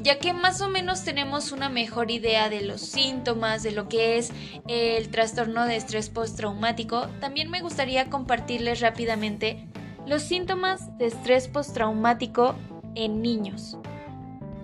ya 0.02 0.18
que 0.18 0.32
más 0.32 0.60
o 0.60 0.68
menos 0.68 1.04
tenemos 1.04 1.52
una 1.52 1.68
mejor 1.68 2.10
idea 2.10 2.48
de 2.48 2.62
los 2.62 2.80
síntomas, 2.80 3.62
de 3.62 3.72
lo 3.72 3.88
que 3.88 4.18
es 4.18 4.32
el 4.68 5.08
trastorno 5.10 5.66
de 5.66 5.76
estrés 5.76 6.10
postraumático, 6.10 7.08
también 7.20 7.50
me 7.50 7.60
gustaría 7.60 8.10
compartirles 8.10 8.80
rápidamente 8.80 9.66
los 10.06 10.22
síntomas 10.22 10.96
de 10.98 11.06
estrés 11.06 11.48
postraumático 11.48 12.54
en 12.94 13.22
niños. 13.22 13.76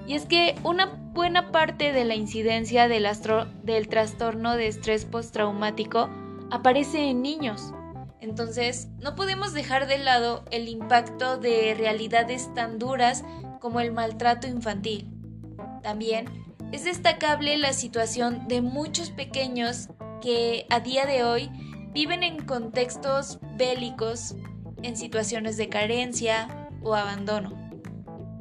Y 0.07 0.15
es 0.15 0.27
que 0.27 0.57
una 0.65 0.87
buena 0.87 1.53
parte 1.53 1.93
de 1.93 2.05
la 2.05 2.15
incidencia 2.15 2.89
del, 2.89 3.07
del 3.63 3.89
trastorno 3.89 4.57
de 4.57 4.67
estrés 4.67 5.05
postraumático 5.05 6.09
aparece 6.51 7.11
en 7.11 7.23
niños. 7.23 7.73
Entonces, 8.21 8.89
no 9.01 9.17
podemos 9.17 9.53
dejar 9.53 9.87
de 9.87 9.99
lado 9.99 10.45
el 10.51 10.69
impacto 10.69 11.39
de 11.39 11.75
realidades 11.77 12.53
tan 12.55 12.79
duras 12.79 13.25
como 13.63 13.79
el 13.79 13.93
maltrato 13.93 14.49
infantil. 14.49 15.09
También 15.85 16.27
es 16.73 16.85
destacable 16.85 17.57
la 17.59 17.73
situación 17.73 18.49
de 18.49 18.61
muchos 18.61 19.11
pequeños 19.11 19.89
que 20.21 20.67
a 20.69 20.81
día 20.81 21.07
de 21.07 21.23
hoy 21.23 21.49
viven 21.93 22.25
en 22.25 22.45
contextos 22.45 23.39
bélicos, 23.57 24.35
en 24.83 24.97
situaciones 24.97 25.57
de 25.57 25.69
carencia 25.69 26.69
o 26.83 26.95
abandono. 26.97 27.53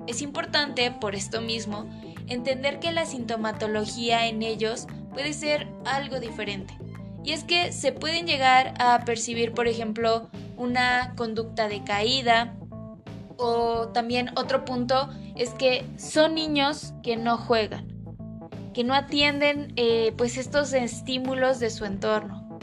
Es 0.07 0.23
importante, 0.23 0.89
por 0.89 1.13
esto 1.13 1.39
mismo, 1.39 1.87
entender 2.25 2.79
que 2.79 2.91
la 2.91 3.05
sintomatología 3.05 4.25
en 4.25 4.41
ellos 4.41 4.87
puede 5.13 5.33
ser 5.33 5.67
algo 5.85 6.19
diferente. 6.19 6.75
Y 7.23 7.33
es 7.33 7.43
que 7.43 7.71
se 7.71 7.91
pueden 7.91 8.25
llegar 8.25 8.73
a 8.79 9.05
percibir, 9.05 9.53
por 9.53 9.67
ejemplo, 9.67 10.31
una 10.57 11.13
conducta 11.15 11.67
de 11.67 11.83
caída, 11.83 12.55
o 13.41 13.87
también 13.87 14.29
otro 14.37 14.63
punto 14.63 15.09
es 15.35 15.49
que 15.49 15.85
son 15.97 16.35
niños 16.35 16.93
que 17.01 17.17
no 17.17 17.37
juegan, 17.37 17.87
que 18.73 18.83
no 18.83 18.93
atienden 18.93 19.73
eh, 19.75 20.13
pues 20.15 20.37
estos 20.37 20.71
estímulos 20.73 21.59
de 21.59 21.71
su 21.71 21.85
entorno, 21.85 22.59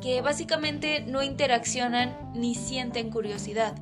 que 0.00 0.22
básicamente 0.22 1.04
no 1.06 1.22
interaccionan 1.22 2.16
ni 2.34 2.54
sienten 2.54 3.10
curiosidad. 3.10 3.74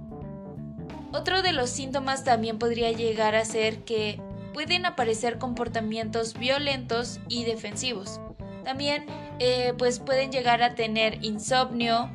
Otro 1.13 1.43
de 1.43 1.53
los 1.53 1.71
síntomas 1.71 2.25
también 2.25 2.59
podría 2.59 2.91
llegar 2.91 3.35
a 3.35 3.45
ser 3.45 3.85
que 3.85 4.21
pueden 4.55 4.87
aparecer 4.87 5.39
comportamientos 5.39 6.35
violentos 6.35 7.21
y 7.29 7.45
defensivos. 7.45 8.21
También 8.65 9.05
eh, 9.39 9.75
pues 9.77 9.99
pueden 9.99 10.33
llegar 10.33 10.63
a 10.63 10.75
tener 10.75 11.23
insomnio, 11.23 12.11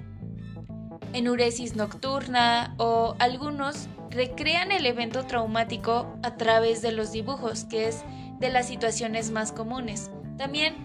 enuresis 1.13 1.75
nocturna 1.75 2.73
o 2.77 3.15
algunos 3.19 3.87
recrean 4.09 4.71
el 4.71 4.85
evento 4.85 5.25
traumático 5.25 6.17
a 6.23 6.35
través 6.35 6.81
de 6.81 6.91
los 6.91 7.11
dibujos, 7.11 7.65
que 7.65 7.87
es 7.87 8.03
de 8.39 8.49
las 8.49 8.67
situaciones 8.67 9.31
más 9.31 9.51
comunes. 9.51 10.09
También 10.37 10.75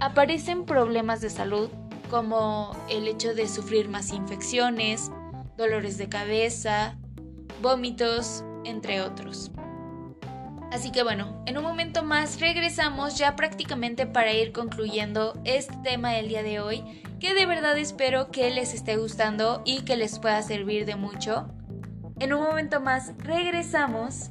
aparecen 0.00 0.64
problemas 0.64 1.20
de 1.20 1.30
salud 1.30 1.68
como 2.10 2.76
el 2.90 3.08
hecho 3.08 3.34
de 3.34 3.48
sufrir 3.48 3.88
más 3.88 4.12
infecciones, 4.12 5.10
dolores 5.56 5.98
de 5.98 6.08
cabeza, 6.08 6.96
vómitos, 7.62 8.44
entre 8.64 9.00
otros. 9.00 9.50
Así 10.70 10.90
que 10.90 11.04
bueno, 11.04 11.40
en 11.46 11.56
un 11.56 11.62
momento 11.62 12.02
más 12.02 12.40
regresamos 12.40 13.16
ya 13.16 13.36
prácticamente 13.36 14.06
para 14.06 14.32
ir 14.32 14.50
concluyendo 14.50 15.40
este 15.44 15.76
tema 15.84 16.10
del 16.12 16.28
día 16.28 16.42
de 16.42 16.58
hoy, 16.58 17.02
que 17.24 17.32
de 17.32 17.46
verdad 17.46 17.78
espero 17.78 18.30
que 18.30 18.50
les 18.50 18.74
esté 18.74 18.98
gustando 18.98 19.62
y 19.64 19.80
que 19.86 19.96
les 19.96 20.18
pueda 20.18 20.42
servir 20.42 20.84
de 20.84 20.94
mucho. 20.94 21.48
En 22.20 22.34
un 22.34 22.42
momento 22.42 22.82
más 22.82 23.14
regresamos. 23.16 24.30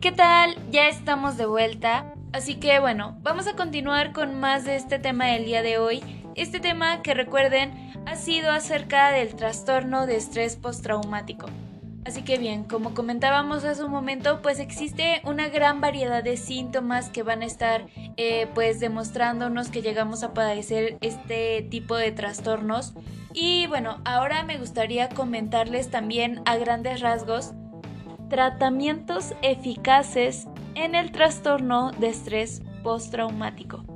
¿Qué 0.00 0.10
tal? 0.10 0.56
Ya 0.72 0.88
estamos 0.88 1.36
de 1.36 1.46
vuelta. 1.46 2.12
Así 2.32 2.56
que 2.56 2.80
bueno, 2.80 3.16
vamos 3.22 3.46
a 3.46 3.54
continuar 3.54 4.12
con 4.12 4.40
más 4.40 4.64
de 4.64 4.74
este 4.74 4.98
tema 4.98 5.26
del 5.26 5.44
día 5.44 5.62
de 5.62 5.78
hoy. 5.78 6.23
Este 6.36 6.58
tema 6.58 7.00
que 7.02 7.14
recuerden 7.14 7.92
ha 8.06 8.16
sido 8.16 8.50
acerca 8.50 9.10
del 9.10 9.36
trastorno 9.36 10.06
de 10.06 10.16
estrés 10.16 10.56
postraumático. 10.56 11.46
Así 12.04 12.22
que 12.22 12.38
bien, 12.38 12.64
como 12.64 12.92
comentábamos 12.92 13.64
hace 13.64 13.84
un 13.84 13.90
momento, 13.90 14.42
pues 14.42 14.58
existe 14.58 15.22
una 15.24 15.48
gran 15.48 15.80
variedad 15.80 16.22
de 16.22 16.36
síntomas 16.36 17.08
que 17.08 17.22
van 17.22 17.42
a 17.42 17.46
estar 17.46 17.86
eh, 18.16 18.48
pues 18.52 18.80
demostrándonos 18.80 19.68
que 19.68 19.80
llegamos 19.80 20.22
a 20.22 20.34
padecer 20.34 20.98
este 21.00 21.62
tipo 21.70 21.96
de 21.96 22.12
trastornos. 22.12 22.94
Y 23.32 23.66
bueno, 23.68 24.00
ahora 24.04 24.42
me 24.42 24.58
gustaría 24.58 25.08
comentarles 25.08 25.90
también 25.90 26.42
a 26.44 26.56
grandes 26.56 27.00
rasgos 27.00 27.52
tratamientos 28.28 29.32
eficaces 29.42 30.48
en 30.74 30.94
el 30.94 31.12
trastorno 31.12 31.92
de 31.92 32.08
estrés 32.08 32.62
postraumático. 32.82 33.93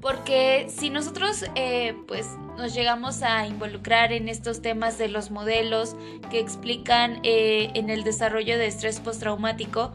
Porque 0.00 0.66
si 0.68 0.88
nosotros 0.88 1.44
eh, 1.54 1.94
pues 2.08 2.26
nos 2.56 2.74
llegamos 2.74 3.22
a 3.22 3.46
involucrar 3.46 4.12
en 4.12 4.28
estos 4.28 4.62
temas 4.62 4.96
de 4.98 5.08
los 5.08 5.30
modelos 5.30 5.94
que 6.30 6.40
explican 6.40 7.20
eh, 7.22 7.70
en 7.74 7.90
el 7.90 8.02
desarrollo 8.02 8.58
de 8.58 8.66
estrés 8.66 9.00
postraumático, 9.00 9.92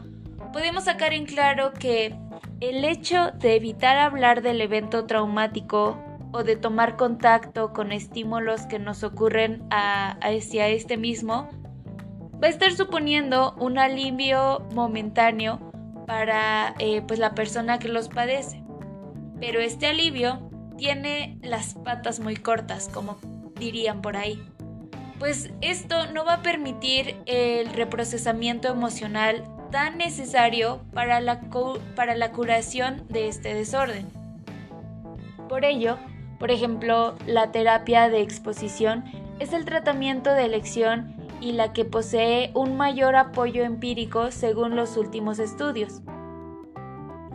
podemos 0.52 0.84
sacar 0.84 1.12
en 1.12 1.26
claro 1.26 1.72
que 1.72 2.14
el 2.60 2.84
hecho 2.84 3.32
de 3.32 3.56
evitar 3.56 3.98
hablar 3.98 4.42
del 4.42 4.60
evento 4.60 5.06
traumático 5.06 5.98
o 6.32 6.42
de 6.42 6.56
tomar 6.56 6.96
contacto 6.96 7.72
con 7.72 7.92
estímulos 7.92 8.62
que 8.62 8.78
nos 8.78 9.02
ocurren 9.02 9.66
hacia 9.70 10.68
este 10.68 10.96
mismo, 10.96 11.48
va 12.42 12.48
a 12.48 12.50
estar 12.50 12.72
suponiendo 12.72 13.54
un 13.58 13.78
alivio 13.78 14.66
momentáneo 14.74 15.60
para 16.06 16.74
eh, 16.78 17.02
pues 17.06 17.18
la 17.18 17.34
persona 17.34 17.78
que 17.78 17.88
los 17.88 18.08
padece. 18.08 18.65
Pero 19.40 19.60
este 19.60 19.86
alivio 19.86 20.50
tiene 20.76 21.38
las 21.42 21.74
patas 21.74 22.20
muy 22.20 22.36
cortas, 22.36 22.88
como 22.92 23.18
dirían 23.58 24.02
por 24.02 24.16
ahí. 24.16 24.42
Pues 25.18 25.50
esto 25.60 26.06
no 26.12 26.24
va 26.24 26.34
a 26.34 26.42
permitir 26.42 27.16
el 27.26 27.72
reprocesamiento 27.72 28.68
emocional 28.68 29.44
tan 29.70 29.98
necesario 29.98 30.82
para 30.92 31.20
la, 31.20 31.40
para 31.94 32.14
la 32.14 32.32
curación 32.32 33.06
de 33.08 33.28
este 33.28 33.54
desorden. 33.54 34.06
Por 35.48 35.64
ello, 35.64 35.98
por 36.38 36.50
ejemplo, 36.50 37.14
la 37.26 37.50
terapia 37.50 38.08
de 38.08 38.20
exposición 38.20 39.04
es 39.38 39.52
el 39.52 39.64
tratamiento 39.64 40.32
de 40.32 40.44
elección 40.44 41.14
y 41.40 41.52
la 41.52 41.72
que 41.72 41.84
posee 41.84 42.50
un 42.54 42.76
mayor 42.76 43.16
apoyo 43.16 43.64
empírico 43.64 44.30
según 44.30 44.76
los 44.76 44.96
últimos 44.96 45.38
estudios. 45.38 46.02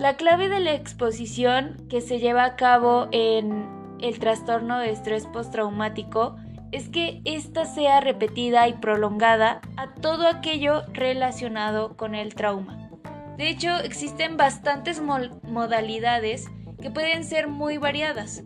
La 0.01 0.15
clave 0.15 0.49
de 0.49 0.59
la 0.59 0.73
exposición 0.73 1.85
que 1.87 2.01
se 2.01 2.17
lleva 2.17 2.43
a 2.43 2.55
cabo 2.55 3.07
en 3.11 3.67
el 4.01 4.17
trastorno 4.17 4.79
de 4.79 4.89
estrés 4.89 5.27
postraumático 5.27 6.37
es 6.71 6.89
que 6.89 7.21
ésta 7.23 7.65
sea 7.65 7.99
repetida 8.01 8.67
y 8.67 8.73
prolongada 8.73 9.61
a 9.77 9.93
todo 9.93 10.27
aquello 10.27 10.81
relacionado 10.91 11.97
con 11.97 12.15
el 12.15 12.33
trauma. 12.33 12.89
De 13.37 13.47
hecho, 13.47 13.77
existen 13.77 14.37
bastantes 14.37 14.99
modalidades 15.43 16.49
que 16.81 16.89
pueden 16.89 17.23
ser 17.23 17.47
muy 17.47 17.77
variadas, 17.77 18.41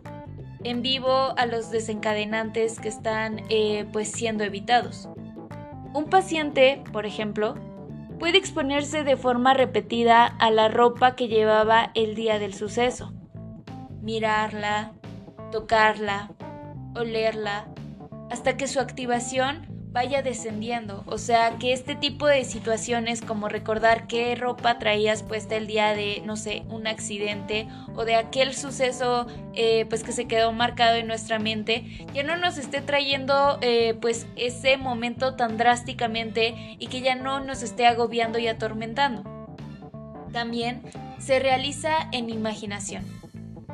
en 0.62 0.82
vivo 0.82 1.32
a 1.38 1.46
los 1.46 1.70
desencadenantes 1.70 2.78
que 2.80 2.90
están 2.90 3.40
eh, 3.48 3.86
pues 3.94 4.12
siendo 4.12 4.44
evitados. 4.44 5.08
Un 5.94 6.04
paciente, 6.10 6.84
por 6.92 7.06
ejemplo, 7.06 7.54
puede 8.18 8.38
exponerse 8.38 9.04
de 9.04 9.16
forma 9.16 9.54
repetida 9.54 10.26
a 10.26 10.50
la 10.50 10.68
ropa 10.68 11.14
que 11.16 11.28
llevaba 11.28 11.90
el 11.94 12.14
día 12.14 12.38
del 12.38 12.54
suceso. 12.54 13.12
Mirarla, 14.00 14.92
tocarla, 15.52 16.30
olerla, 16.94 17.68
hasta 18.30 18.56
que 18.56 18.66
su 18.66 18.80
activación 18.80 19.75
vaya 19.96 20.20
descendiendo. 20.20 21.04
O 21.06 21.16
sea, 21.16 21.56
que 21.56 21.72
este 21.72 21.94
tipo 21.94 22.26
de 22.26 22.44
situaciones 22.44 23.22
como 23.22 23.48
recordar 23.48 24.06
qué 24.06 24.34
ropa 24.34 24.78
traías 24.78 25.22
puesta 25.22 25.56
el 25.56 25.66
día 25.66 25.94
de, 25.94 26.22
no 26.26 26.36
sé, 26.36 26.64
un 26.68 26.86
accidente 26.86 27.66
o 27.94 28.04
de 28.04 28.14
aquel 28.14 28.52
suceso 28.52 29.26
eh, 29.54 29.86
pues 29.88 30.04
que 30.04 30.12
se 30.12 30.26
quedó 30.26 30.52
marcado 30.52 30.96
en 30.96 31.06
nuestra 31.06 31.38
mente, 31.38 32.06
ya 32.12 32.22
no 32.24 32.36
nos 32.36 32.58
esté 32.58 32.82
trayendo 32.82 33.56
eh, 33.62 33.96
pues 33.98 34.26
ese 34.36 34.76
momento 34.76 35.34
tan 35.34 35.56
drásticamente 35.56 36.76
y 36.78 36.88
que 36.88 37.00
ya 37.00 37.14
no 37.14 37.40
nos 37.40 37.62
esté 37.62 37.86
agobiando 37.86 38.38
y 38.38 38.48
atormentando. 38.48 39.24
También 40.30 40.82
se 41.18 41.38
realiza 41.38 42.10
en 42.12 42.28
imaginación. 42.28 43.02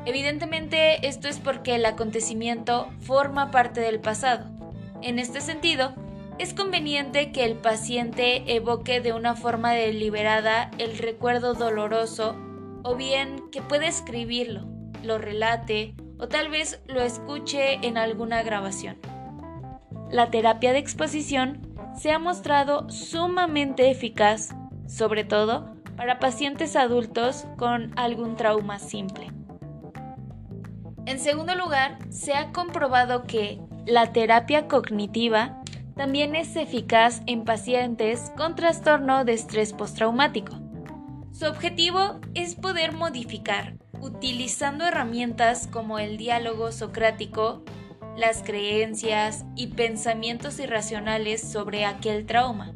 Evidentemente 0.05 1.05
esto 1.05 1.27
es 1.27 1.39
porque 1.39 1.75
el 1.75 1.85
acontecimiento 1.85 2.89
forma 3.01 3.51
parte 3.51 3.81
del 3.81 3.99
pasado. 3.99 4.45
En 5.01 5.19
este 5.19 5.41
sentido, 5.41 5.93
es 6.39 6.53
conveniente 6.53 7.31
que 7.31 7.45
el 7.45 7.55
paciente 7.55 8.55
evoque 8.55 9.01
de 9.01 9.13
una 9.13 9.35
forma 9.35 9.71
deliberada 9.73 10.71
el 10.77 10.97
recuerdo 10.97 11.53
doloroso 11.53 12.35
o 12.83 12.95
bien 12.95 13.49
que 13.51 13.61
pueda 13.61 13.87
escribirlo, 13.87 14.65
lo 15.03 15.17
relate 15.17 15.95
o 16.17 16.27
tal 16.27 16.49
vez 16.49 16.81
lo 16.87 17.01
escuche 17.01 17.85
en 17.85 17.97
alguna 17.97 18.43
grabación. 18.43 18.97
La 20.09 20.29
terapia 20.31 20.73
de 20.73 20.79
exposición 20.79 21.61
se 21.97 22.11
ha 22.11 22.19
mostrado 22.19 22.89
sumamente 22.89 23.89
eficaz, 23.89 24.49
sobre 24.87 25.23
todo 25.23 25.73
para 25.95 26.19
pacientes 26.19 26.75
adultos 26.75 27.45
con 27.57 27.93
algún 27.95 28.35
trauma 28.35 28.79
simple. 28.79 29.31
En 31.05 31.19
segundo 31.19 31.55
lugar, 31.55 31.99
se 32.09 32.33
ha 32.33 32.51
comprobado 32.51 33.23
que 33.23 33.59
la 33.85 34.13
terapia 34.13 34.67
cognitiva 34.67 35.62
también 35.95 36.35
es 36.35 36.55
eficaz 36.55 37.21
en 37.27 37.45
pacientes 37.45 38.31
con 38.35 38.55
trastorno 38.55 39.25
de 39.25 39.33
estrés 39.33 39.73
postraumático. 39.73 40.59
Su 41.31 41.45
objetivo 41.45 42.19
es 42.33 42.55
poder 42.55 42.93
modificar, 42.93 43.75
utilizando 43.99 44.85
herramientas 44.85 45.67
como 45.67 45.99
el 45.99 46.17
diálogo 46.17 46.71
socrático, 46.71 47.63
las 48.17 48.43
creencias 48.43 49.45
y 49.55 49.67
pensamientos 49.67 50.59
irracionales 50.59 51.41
sobre 51.41 51.85
aquel 51.85 52.25
trauma. 52.25 52.75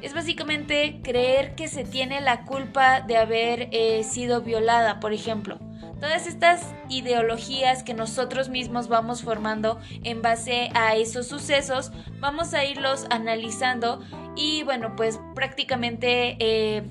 Es 0.00 0.14
básicamente 0.14 1.00
creer 1.02 1.54
que 1.54 1.68
se 1.68 1.84
tiene 1.84 2.22
la 2.22 2.44
culpa 2.46 3.02
de 3.02 3.18
haber 3.18 3.68
eh, 3.72 4.02
sido 4.04 4.40
violada, 4.40 4.98
por 4.98 5.12
ejemplo, 5.12 5.58
Todas 6.00 6.26
estas 6.26 6.74
ideologías 6.88 7.82
que 7.82 7.92
nosotros 7.92 8.48
mismos 8.48 8.88
vamos 8.88 9.22
formando 9.22 9.78
en 10.02 10.22
base 10.22 10.70
a 10.74 10.96
esos 10.96 11.26
sucesos, 11.26 11.92
vamos 12.20 12.54
a 12.54 12.64
irlos 12.64 13.06
analizando 13.10 14.00
y 14.34 14.62
bueno, 14.62 14.96
pues 14.96 15.20
prácticamente 15.34 16.36
eh, 16.40 16.84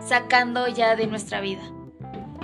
sacando 0.00 0.68
ya 0.68 0.94
de 0.94 1.08
nuestra 1.08 1.40
vida. 1.40 1.62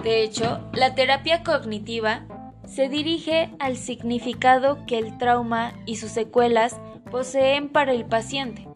De 0.02 0.22
hecho, 0.22 0.68
la 0.72 0.94
terapia 0.94 1.44
cognitiva 1.44 2.26
se 2.66 2.88
dirige 2.88 3.50
al 3.58 3.76
significado 3.76 4.84
que 4.86 4.98
el 4.98 5.18
trauma 5.18 5.74
y 5.86 5.96
sus 5.96 6.10
secuelas 6.10 6.80
poseen 7.10 7.68
para 7.68 7.92
el 7.92 8.04
paciente. 8.04 8.69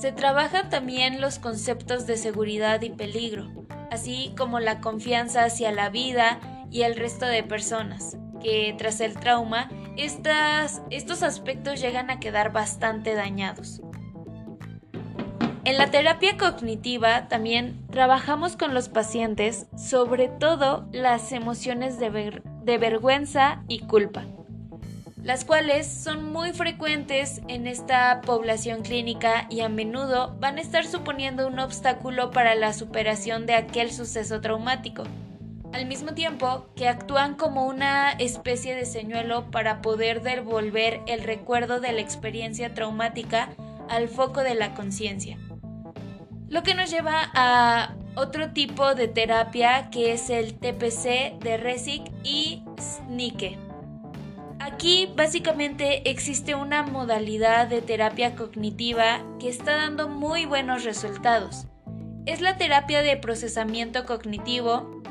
Se 0.00 0.12
trabajan 0.12 0.70
también 0.70 1.20
los 1.20 1.38
conceptos 1.38 2.06
de 2.06 2.16
seguridad 2.16 2.80
y 2.80 2.88
peligro, 2.88 3.50
así 3.90 4.32
como 4.34 4.58
la 4.58 4.80
confianza 4.80 5.44
hacia 5.44 5.72
la 5.72 5.90
vida 5.90 6.40
y 6.70 6.84
el 6.84 6.96
resto 6.96 7.26
de 7.26 7.42
personas, 7.42 8.16
que 8.42 8.74
tras 8.78 9.02
el 9.02 9.20
trauma 9.20 9.68
estos 9.98 11.22
aspectos 11.22 11.82
llegan 11.82 12.08
a 12.08 12.18
quedar 12.18 12.50
bastante 12.50 13.12
dañados. 13.12 13.82
En 15.66 15.76
la 15.76 15.90
terapia 15.90 16.38
cognitiva 16.38 17.28
también 17.28 17.86
trabajamos 17.88 18.56
con 18.56 18.72
los 18.72 18.88
pacientes 18.88 19.66
sobre 19.76 20.28
todo 20.28 20.88
las 20.92 21.30
emociones 21.32 21.98
de, 21.98 22.40
de 22.62 22.78
vergüenza 22.78 23.64
y 23.68 23.80
culpa 23.80 24.24
las 25.22 25.44
cuales 25.44 25.86
son 25.86 26.32
muy 26.32 26.52
frecuentes 26.52 27.42
en 27.48 27.66
esta 27.66 28.20
población 28.22 28.82
clínica 28.82 29.46
y 29.50 29.60
a 29.60 29.68
menudo 29.68 30.36
van 30.40 30.58
a 30.58 30.60
estar 30.60 30.86
suponiendo 30.86 31.46
un 31.46 31.58
obstáculo 31.58 32.30
para 32.30 32.54
la 32.54 32.72
superación 32.72 33.46
de 33.46 33.54
aquel 33.54 33.92
suceso 33.92 34.40
traumático, 34.40 35.04
al 35.72 35.86
mismo 35.86 36.14
tiempo 36.14 36.66
que 36.74 36.88
actúan 36.88 37.34
como 37.34 37.66
una 37.66 38.12
especie 38.12 38.74
de 38.74 38.86
señuelo 38.86 39.50
para 39.50 39.82
poder 39.82 40.22
devolver 40.22 41.00
el 41.06 41.22
recuerdo 41.22 41.80
de 41.80 41.92
la 41.92 42.00
experiencia 42.00 42.72
traumática 42.74 43.50
al 43.88 44.08
foco 44.08 44.42
de 44.42 44.54
la 44.54 44.74
conciencia. 44.74 45.38
Lo 46.48 46.62
que 46.62 46.74
nos 46.74 46.90
lleva 46.90 47.30
a 47.34 47.94
otro 48.16 48.50
tipo 48.52 48.94
de 48.94 49.06
terapia 49.06 49.90
que 49.90 50.12
es 50.12 50.30
el 50.30 50.54
TPC 50.54 51.38
de 51.40 51.56
Resik 51.58 52.10
y 52.24 52.64
Snike. 52.78 53.69
Aquí 54.60 55.10
básicamente 55.16 56.10
existe 56.10 56.54
una 56.54 56.82
modalidad 56.82 57.66
de 57.66 57.80
terapia 57.80 58.36
cognitiva 58.36 59.24
que 59.40 59.48
está 59.48 59.76
dando 59.76 60.06
muy 60.06 60.44
buenos 60.44 60.84
resultados. 60.84 61.66
Es 62.26 62.42
la 62.42 62.58
terapia 62.58 63.00
de 63.00 63.16
procesamiento 63.16 64.04
cognitivo. 64.04 65.02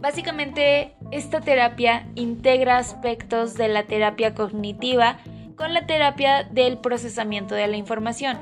Básicamente 0.00 0.96
esta 1.10 1.42
terapia 1.42 2.08
integra 2.14 2.78
aspectos 2.78 3.54
de 3.54 3.68
la 3.68 3.82
terapia 3.82 4.34
cognitiva 4.34 5.18
con 5.54 5.74
la 5.74 5.86
terapia 5.86 6.42
del 6.44 6.78
procesamiento 6.78 7.54
de 7.54 7.66
la 7.66 7.76
información. 7.76 8.38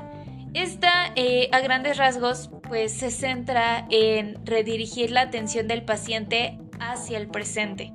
Esta, 0.53 1.11
eh, 1.17 1.49
a 1.51 1.59
grandes 1.59 1.97
rasgos, 1.97 2.49
pues 2.63 2.93
se 2.93 3.11
centra 3.11 3.87
en 3.89 4.45
redirigir 4.45 5.11
la 5.11 5.21
atención 5.21 5.67
del 5.67 5.83
paciente 5.83 6.57
hacia 6.79 7.17
el 7.17 7.27
presente. 7.27 7.91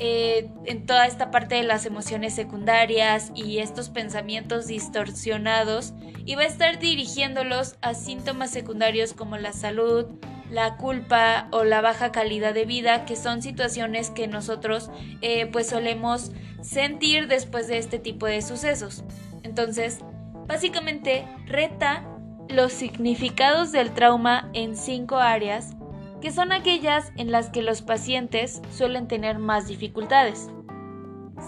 Eh, 0.00 0.50
en 0.64 0.86
toda 0.86 1.06
esta 1.06 1.30
parte 1.30 1.54
de 1.54 1.62
las 1.62 1.86
emociones 1.86 2.34
secundarias 2.34 3.30
y 3.36 3.58
estos 3.58 3.90
pensamientos 3.90 4.66
distorsionados 4.66 5.94
y 6.24 6.34
va 6.34 6.42
a 6.42 6.46
estar 6.46 6.80
dirigiéndolos 6.80 7.76
a 7.80 7.94
síntomas 7.94 8.50
secundarios 8.50 9.12
como 9.12 9.36
la 9.36 9.52
salud, 9.52 10.06
la 10.50 10.76
culpa 10.76 11.46
o 11.52 11.62
la 11.62 11.80
baja 11.80 12.10
calidad 12.10 12.54
de 12.54 12.64
vida, 12.64 13.04
que 13.04 13.14
son 13.14 13.40
situaciones 13.40 14.10
que 14.10 14.26
nosotros 14.26 14.90
eh, 15.20 15.46
pues 15.46 15.68
solemos 15.68 16.32
sentir 16.60 17.28
después 17.28 17.68
de 17.68 17.78
este 17.78 18.00
tipo 18.00 18.26
de 18.26 18.42
sucesos. 18.42 19.04
Entonces, 19.44 20.00
básicamente 20.46 21.24
reta 21.46 22.04
los 22.48 22.72
significados 22.72 23.70
del 23.70 23.92
trauma 23.92 24.50
en 24.54 24.76
cinco 24.76 25.18
áreas 25.18 25.76
que 26.24 26.32
son 26.32 26.52
aquellas 26.52 27.12
en 27.18 27.30
las 27.30 27.50
que 27.50 27.60
los 27.60 27.82
pacientes 27.82 28.62
suelen 28.70 29.08
tener 29.08 29.38
más 29.38 29.68
dificultades. 29.68 30.48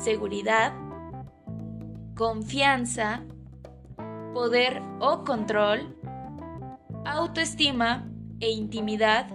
Seguridad, 0.03 0.75
confianza, 2.15 3.25
poder 4.35 4.83
o 5.01 5.25
control, 5.25 5.97
autoestima 7.07 8.07
e 8.41 8.51
intimidad 8.51 9.29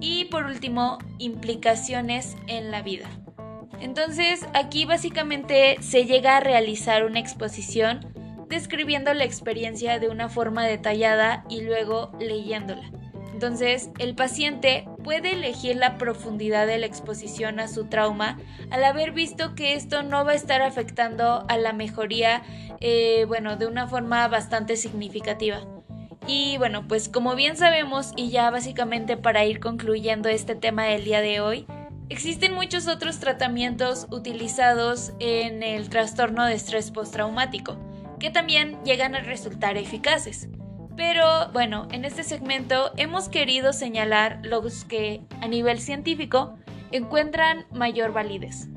y 0.00 0.24
por 0.30 0.46
último 0.46 0.96
implicaciones 1.18 2.34
en 2.46 2.70
la 2.70 2.80
vida. 2.80 3.10
Entonces 3.80 4.46
aquí 4.54 4.86
básicamente 4.86 5.76
se 5.80 6.06
llega 6.06 6.38
a 6.38 6.40
realizar 6.40 7.04
una 7.04 7.20
exposición 7.20 8.00
describiendo 8.48 9.12
la 9.12 9.24
experiencia 9.24 9.98
de 9.98 10.08
una 10.08 10.30
forma 10.30 10.64
detallada 10.64 11.44
y 11.50 11.60
luego 11.60 12.12
leyéndola. 12.18 12.95
Entonces, 13.36 13.90
el 13.98 14.14
paciente 14.14 14.88
puede 15.04 15.32
elegir 15.32 15.76
la 15.76 15.98
profundidad 15.98 16.66
de 16.66 16.78
la 16.78 16.86
exposición 16.86 17.60
a 17.60 17.68
su 17.68 17.84
trauma 17.84 18.38
al 18.70 18.82
haber 18.82 19.12
visto 19.12 19.54
que 19.54 19.74
esto 19.74 20.02
no 20.02 20.24
va 20.24 20.32
a 20.32 20.36
estar 20.36 20.62
afectando 20.62 21.44
a 21.46 21.58
la 21.58 21.74
mejoría, 21.74 22.42
eh, 22.80 23.26
bueno, 23.28 23.56
de 23.56 23.66
una 23.66 23.88
forma 23.88 24.26
bastante 24.28 24.76
significativa. 24.76 25.60
Y 26.26 26.56
bueno, 26.56 26.88
pues 26.88 27.10
como 27.10 27.34
bien 27.34 27.58
sabemos, 27.58 28.14
y 28.16 28.30
ya 28.30 28.48
básicamente 28.48 29.18
para 29.18 29.44
ir 29.44 29.60
concluyendo 29.60 30.30
este 30.30 30.54
tema 30.54 30.84
del 30.84 31.04
día 31.04 31.20
de 31.20 31.40
hoy, 31.40 31.66
existen 32.08 32.54
muchos 32.54 32.88
otros 32.88 33.18
tratamientos 33.20 34.06
utilizados 34.10 35.12
en 35.20 35.62
el 35.62 35.90
trastorno 35.90 36.46
de 36.46 36.54
estrés 36.54 36.90
postraumático, 36.90 37.76
que 38.18 38.30
también 38.30 38.82
llegan 38.82 39.14
a 39.14 39.20
resultar 39.20 39.76
eficaces. 39.76 40.48
Pero 40.96 41.50
bueno, 41.52 41.86
en 41.90 42.04
este 42.04 42.24
segmento 42.24 42.92
hemos 42.96 43.28
querido 43.28 43.72
señalar 43.72 44.40
los 44.42 44.84
que 44.84 45.22
a 45.42 45.48
nivel 45.48 45.78
científico 45.78 46.56
encuentran 46.90 47.66
mayor 47.70 48.12
validez. 48.12 48.68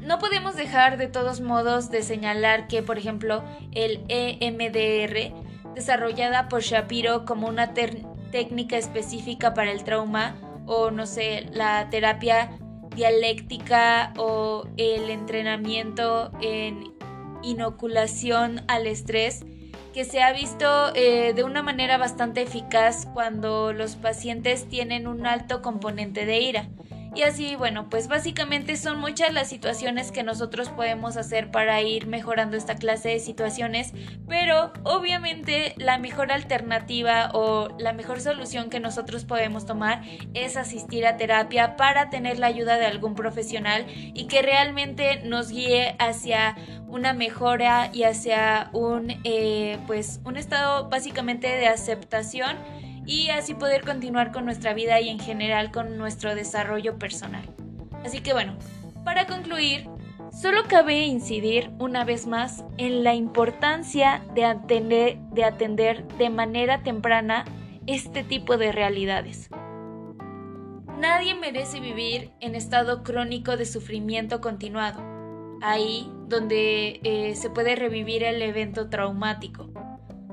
No 0.00 0.18
podemos 0.18 0.54
dejar 0.54 0.98
de 0.98 1.06
todos 1.06 1.40
modos 1.40 1.90
de 1.90 2.02
señalar 2.02 2.68
que, 2.68 2.82
por 2.82 2.98
ejemplo, 2.98 3.42
el 3.72 4.04
EMDR, 4.08 5.32
desarrollada 5.74 6.50
por 6.50 6.60
Shapiro 6.60 7.24
como 7.24 7.48
una 7.48 7.72
técnica 7.72 8.76
específica 8.76 9.54
para 9.54 9.72
el 9.72 9.82
trauma, 9.82 10.36
o 10.66 10.90
no 10.90 11.06
sé, 11.06 11.46
la 11.52 11.88
terapia 11.88 12.50
dialéctica 12.94 14.12
o 14.18 14.68
el 14.76 15.08
entrenamiento 15.08 16.30
en 16.42 16.92
inoculación 17.42 18.62
al 18.68 18.86
estrés 18.86 19.44
que 19.94 20.04
se 20.04 20.20
ha 20.20 20.32
visto 20.32 20.92
eh, 20.96 21.34
de 21.34 21.44
una 21.44 21.62
manera 21.62 21.98
bastante 21.98 22.42
eficaz 22.42 23.06
cuando 23.14 23.72
los 23.72 23.94
pacientes 23.94 24.68
tienen 24.68 25.06
un 25.06 25.24
alto 25.24 25.62
componente 25.62 26.26
de 26.26 26.40
ira. 26.40 26.68
Y 27.14 27.22
así, 27.22 27.54
bueno, 27.54 27.88
pues 27.88 28.08
básicamente 28.08 28.76
son 28.76 28.98
muchas 28.98 29.32
las 29.32 29.48
situaciones 29.48 30.10
que 30.10 30.24
nosotros 30.24 30.68
podemos 30.70 31.16
hacer 31.16 31.52
para 31.52 31.80
ir 31.80 32.08
mejorando 32.08 32.56
esta 32.56 32.74
clase 32.74 33.10
de 33.10 33.20
situaciones, 33.20 33.92
pero 34.28 34.72
obviamente 34.82 35.74
la 35.76 35.98
mejor 35.98 36.32
alternativa 36.32 37.30
o 37.32 37.68
la 37.78 37.92
mejor 37.92 38.20
solución 38.20 38.68
que 38.68 38.80
nosotros 38.80 39.24
podemos 39.24 39.64
tomar 39.64 40.02
es 40.34 40.56
asistir 40.56 41.06
a 41.06 41.16
terapia 41.16 41.76
para 41.76 42.10
tener 42.10 42.40
la 42.40 42.48
ayuda 42.48 42.78
de 42.78 42.86
algún 42.86 43.14
profesional 43.14 43.86
y 43.88 44.26
que 44.26 44.42
realmente 44.42 45.20
nos 45.24 45.50
guíe 45.50 45.94
hacia 46.00 46.56
una 46.88 47.12
mejora 47.12 47.90
y 47.92 48.02
hacia 48.02 48.70
un, 48.72 49.20
eh, 49.22 49.78
pues, 49.86 50.20
un 50.24 50.36
estado 50.36 50.88
básicamente 50.88 51.46
de 51.46 51.68
aceptación 51.68 52.56
y 53.06 53.28
así 53.30 53.54
poder 53.54 53.82
continuar 53.82 54.32
con 54.32 54.44
nuestra 54.44 54.74
vida 54.74 55.00
y 55.00 55.08
en 55.08 55.18
general 55.18 55.70
con 55.70 55.98
nuestro 55.98 56.34
desarrollo 56.34 56.98
personal. 56.98 57.44
Así 58.04 58.20
que 58.20 58.32
bueno, 58.32 58.56
para 59.04 59.26
concluir, 59.26 59.88
solo 60.32 60.62
cabe 60.68 61.04
incidir 61.04 61.70
una 61.78 62.04
vez 62.04 62.26
más 62.26 62.64
en 62.78 63.04
la 63.04 63.14
importancia 63.14 64.22
de 64.34 64.44
atender, 64.44 66.06
de 66.18 66.30
manera 66.30 66.82
temprana 66.82 67.44
este 67.86 68.24
tipo 68.24 68.56
de 68.56 68.72
realidades. 68.72 69.50
Nadie 70.98 71.34
merece 71.34 71.80
vivir 71.80 72.30
en 72.40 72.54
estado 72.54 73.02
crónico 73.02 73.56
de 73.56 73.66
sufrimiento 73.66 74.40
continuado, 74.40 75.02
ahí 75.60 76.10
donde 76.28 77.00
eh, 77.04 77.34
se 77.34 77.50
puede 77.50 77.76
revivir 77.76 78.22
el 78.22 78.40
evento 78.40 78.88
traumático, 78.88 79.70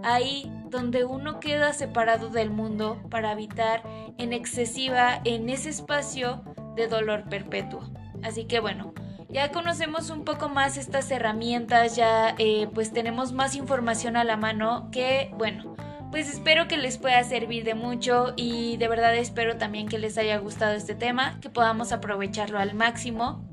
ahí 0.04 0.50
donde 0.72 1.06
uno 1.06 1.40
queda 1.40 1.74
separado 1.74 2.30
del 2.30 2.50
mundo 2.50 3.00
para 3.10 3.32
habitar 3.32 3.84
en 4.18 4.34
excesiva 4.34 5.22
en 5.26 5.50
ese 5.50 5.70
espacio 5.70 6.44
de 6.76 6.88
dolor 6.88 7.30
perpetuo. 7.30 7.84
Así 8.24 8.46
que 8.46 8.60
bueno, 8.60 8.94
ya 9.30 9.52
conocemos 9.52 10.10
un 10.10 10.24
poco 10.24 10.50
más 10.50 10.78
estas 10.78 11.12
herramientas, 11.12 11.96
ya 11.96 12.36
eh, 12.38 12.68
pues 12.74 12.92
tenemos 12.92 13.34
más 13.34 13.56
información 13.56 14.18
a 14.18 14.24
la 14.24 14.38
mano 14.38 14.90
que 14.92 15.32
bueno, 15.38 15.76
pues 16.10 16.30
espero 16.30 16.68
que 16.68 16.78
les 16.78 16.98
pueda 16.98 17.24
servir 17.24 17.64
de 17.64 17.76
mucho 17.76 18.34
y 18.36 18.78
de 18.78 18.88
verdad 18.88 19.16
espero 19.16 19.58
también 19.58 19.88
que 19.88 20.00
les 20.00 20.18
haya 20.18 20.38
gustado 20.38 20.74
este 20.74 20.96
tema, 20.96 21.40
que 21.42 21.50
podamos 21.50 21.92
aprovecharlo 21.92 22.60
al 22.60 22.74
máximo 22.74 23.51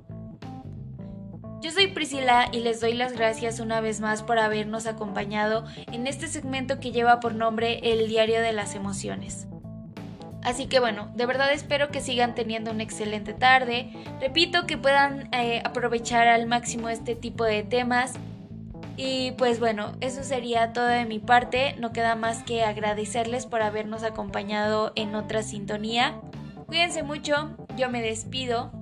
yo 1.60 1.72
soy 1.72 1.88
Priscila 1.88 2.48
y 2.52 2.60
les 2.60 2.80
doy 2.80 2.94
las 2.94 3.12
gracias 3.12 3.60
una 3.60 3.80
vez 3.80 4.00
más 4.00 4.22
por 4.22 4.38
habernos 4.38 4.86
acompañado 4.86 5.64
en 5.92 6.06
este 6.06 6.28
segmento 6.28 6.78
que 6.78 6.92
lleva 6.92 7.20
por 7.20 7.34
nombre 7.34 7.80
El 7.82 8.08
Diario 8.08 8.40
de 8.40 8.52
las 8.52 8.74
Emociones. 8.74 9.48
Así 10.42 10.66
que 10.66 10.78
bueno, 10.78 11.10
de 11.14 11.26
verdad 11.26 11.52
espero 11.52 11.88
que 11.88 12.00
sigan 12.00 12.34
teniendo 12.34 12.70
una 12.70 12.84
excelente 12.84 13.34
tarde. 13.34 13.90
Repito 14.20 14.66
que 14.66 14.78
puedan 14.78 15.28
eh, 15.34 15.60
aprovechar 15.64 16.28
al 16.28 16.46
máximo 16.46 16.88
este 16.88 17.16
tipo 17.16 17.44
de 17.44 17.64
temas. 17.64 18.14
Y 18.96 19.32
pues 19.32 19.60
bueno, 19.60 19.92
eso 20.00 20.22
sería 20.22 20.72
todo 20.72 20.86
de 20.86 21.06
mi 21.06 21.18
parte. 21.18 21.74
No 21.78 21.92
queda 21.92 22.14
más 22.14 22.44
que 22.44 22.62
agradecerles 22.62 23.46
por 23.46 23.62
habernos 23.62 24.04
acompañado 24.04 24.92
en 24.94 25.14
otra 25.14 25.42
sintonía. 25.42 26.20
Cuídense 26.66 27.02
mucho, 27.02 27.56
yo 27.76 27.90
me 27.90 28.00
despido. 28.00 28.77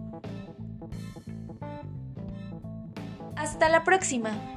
Hasta 3.46 3.68
la 3.68 3.84
próxima. 3.84 4.55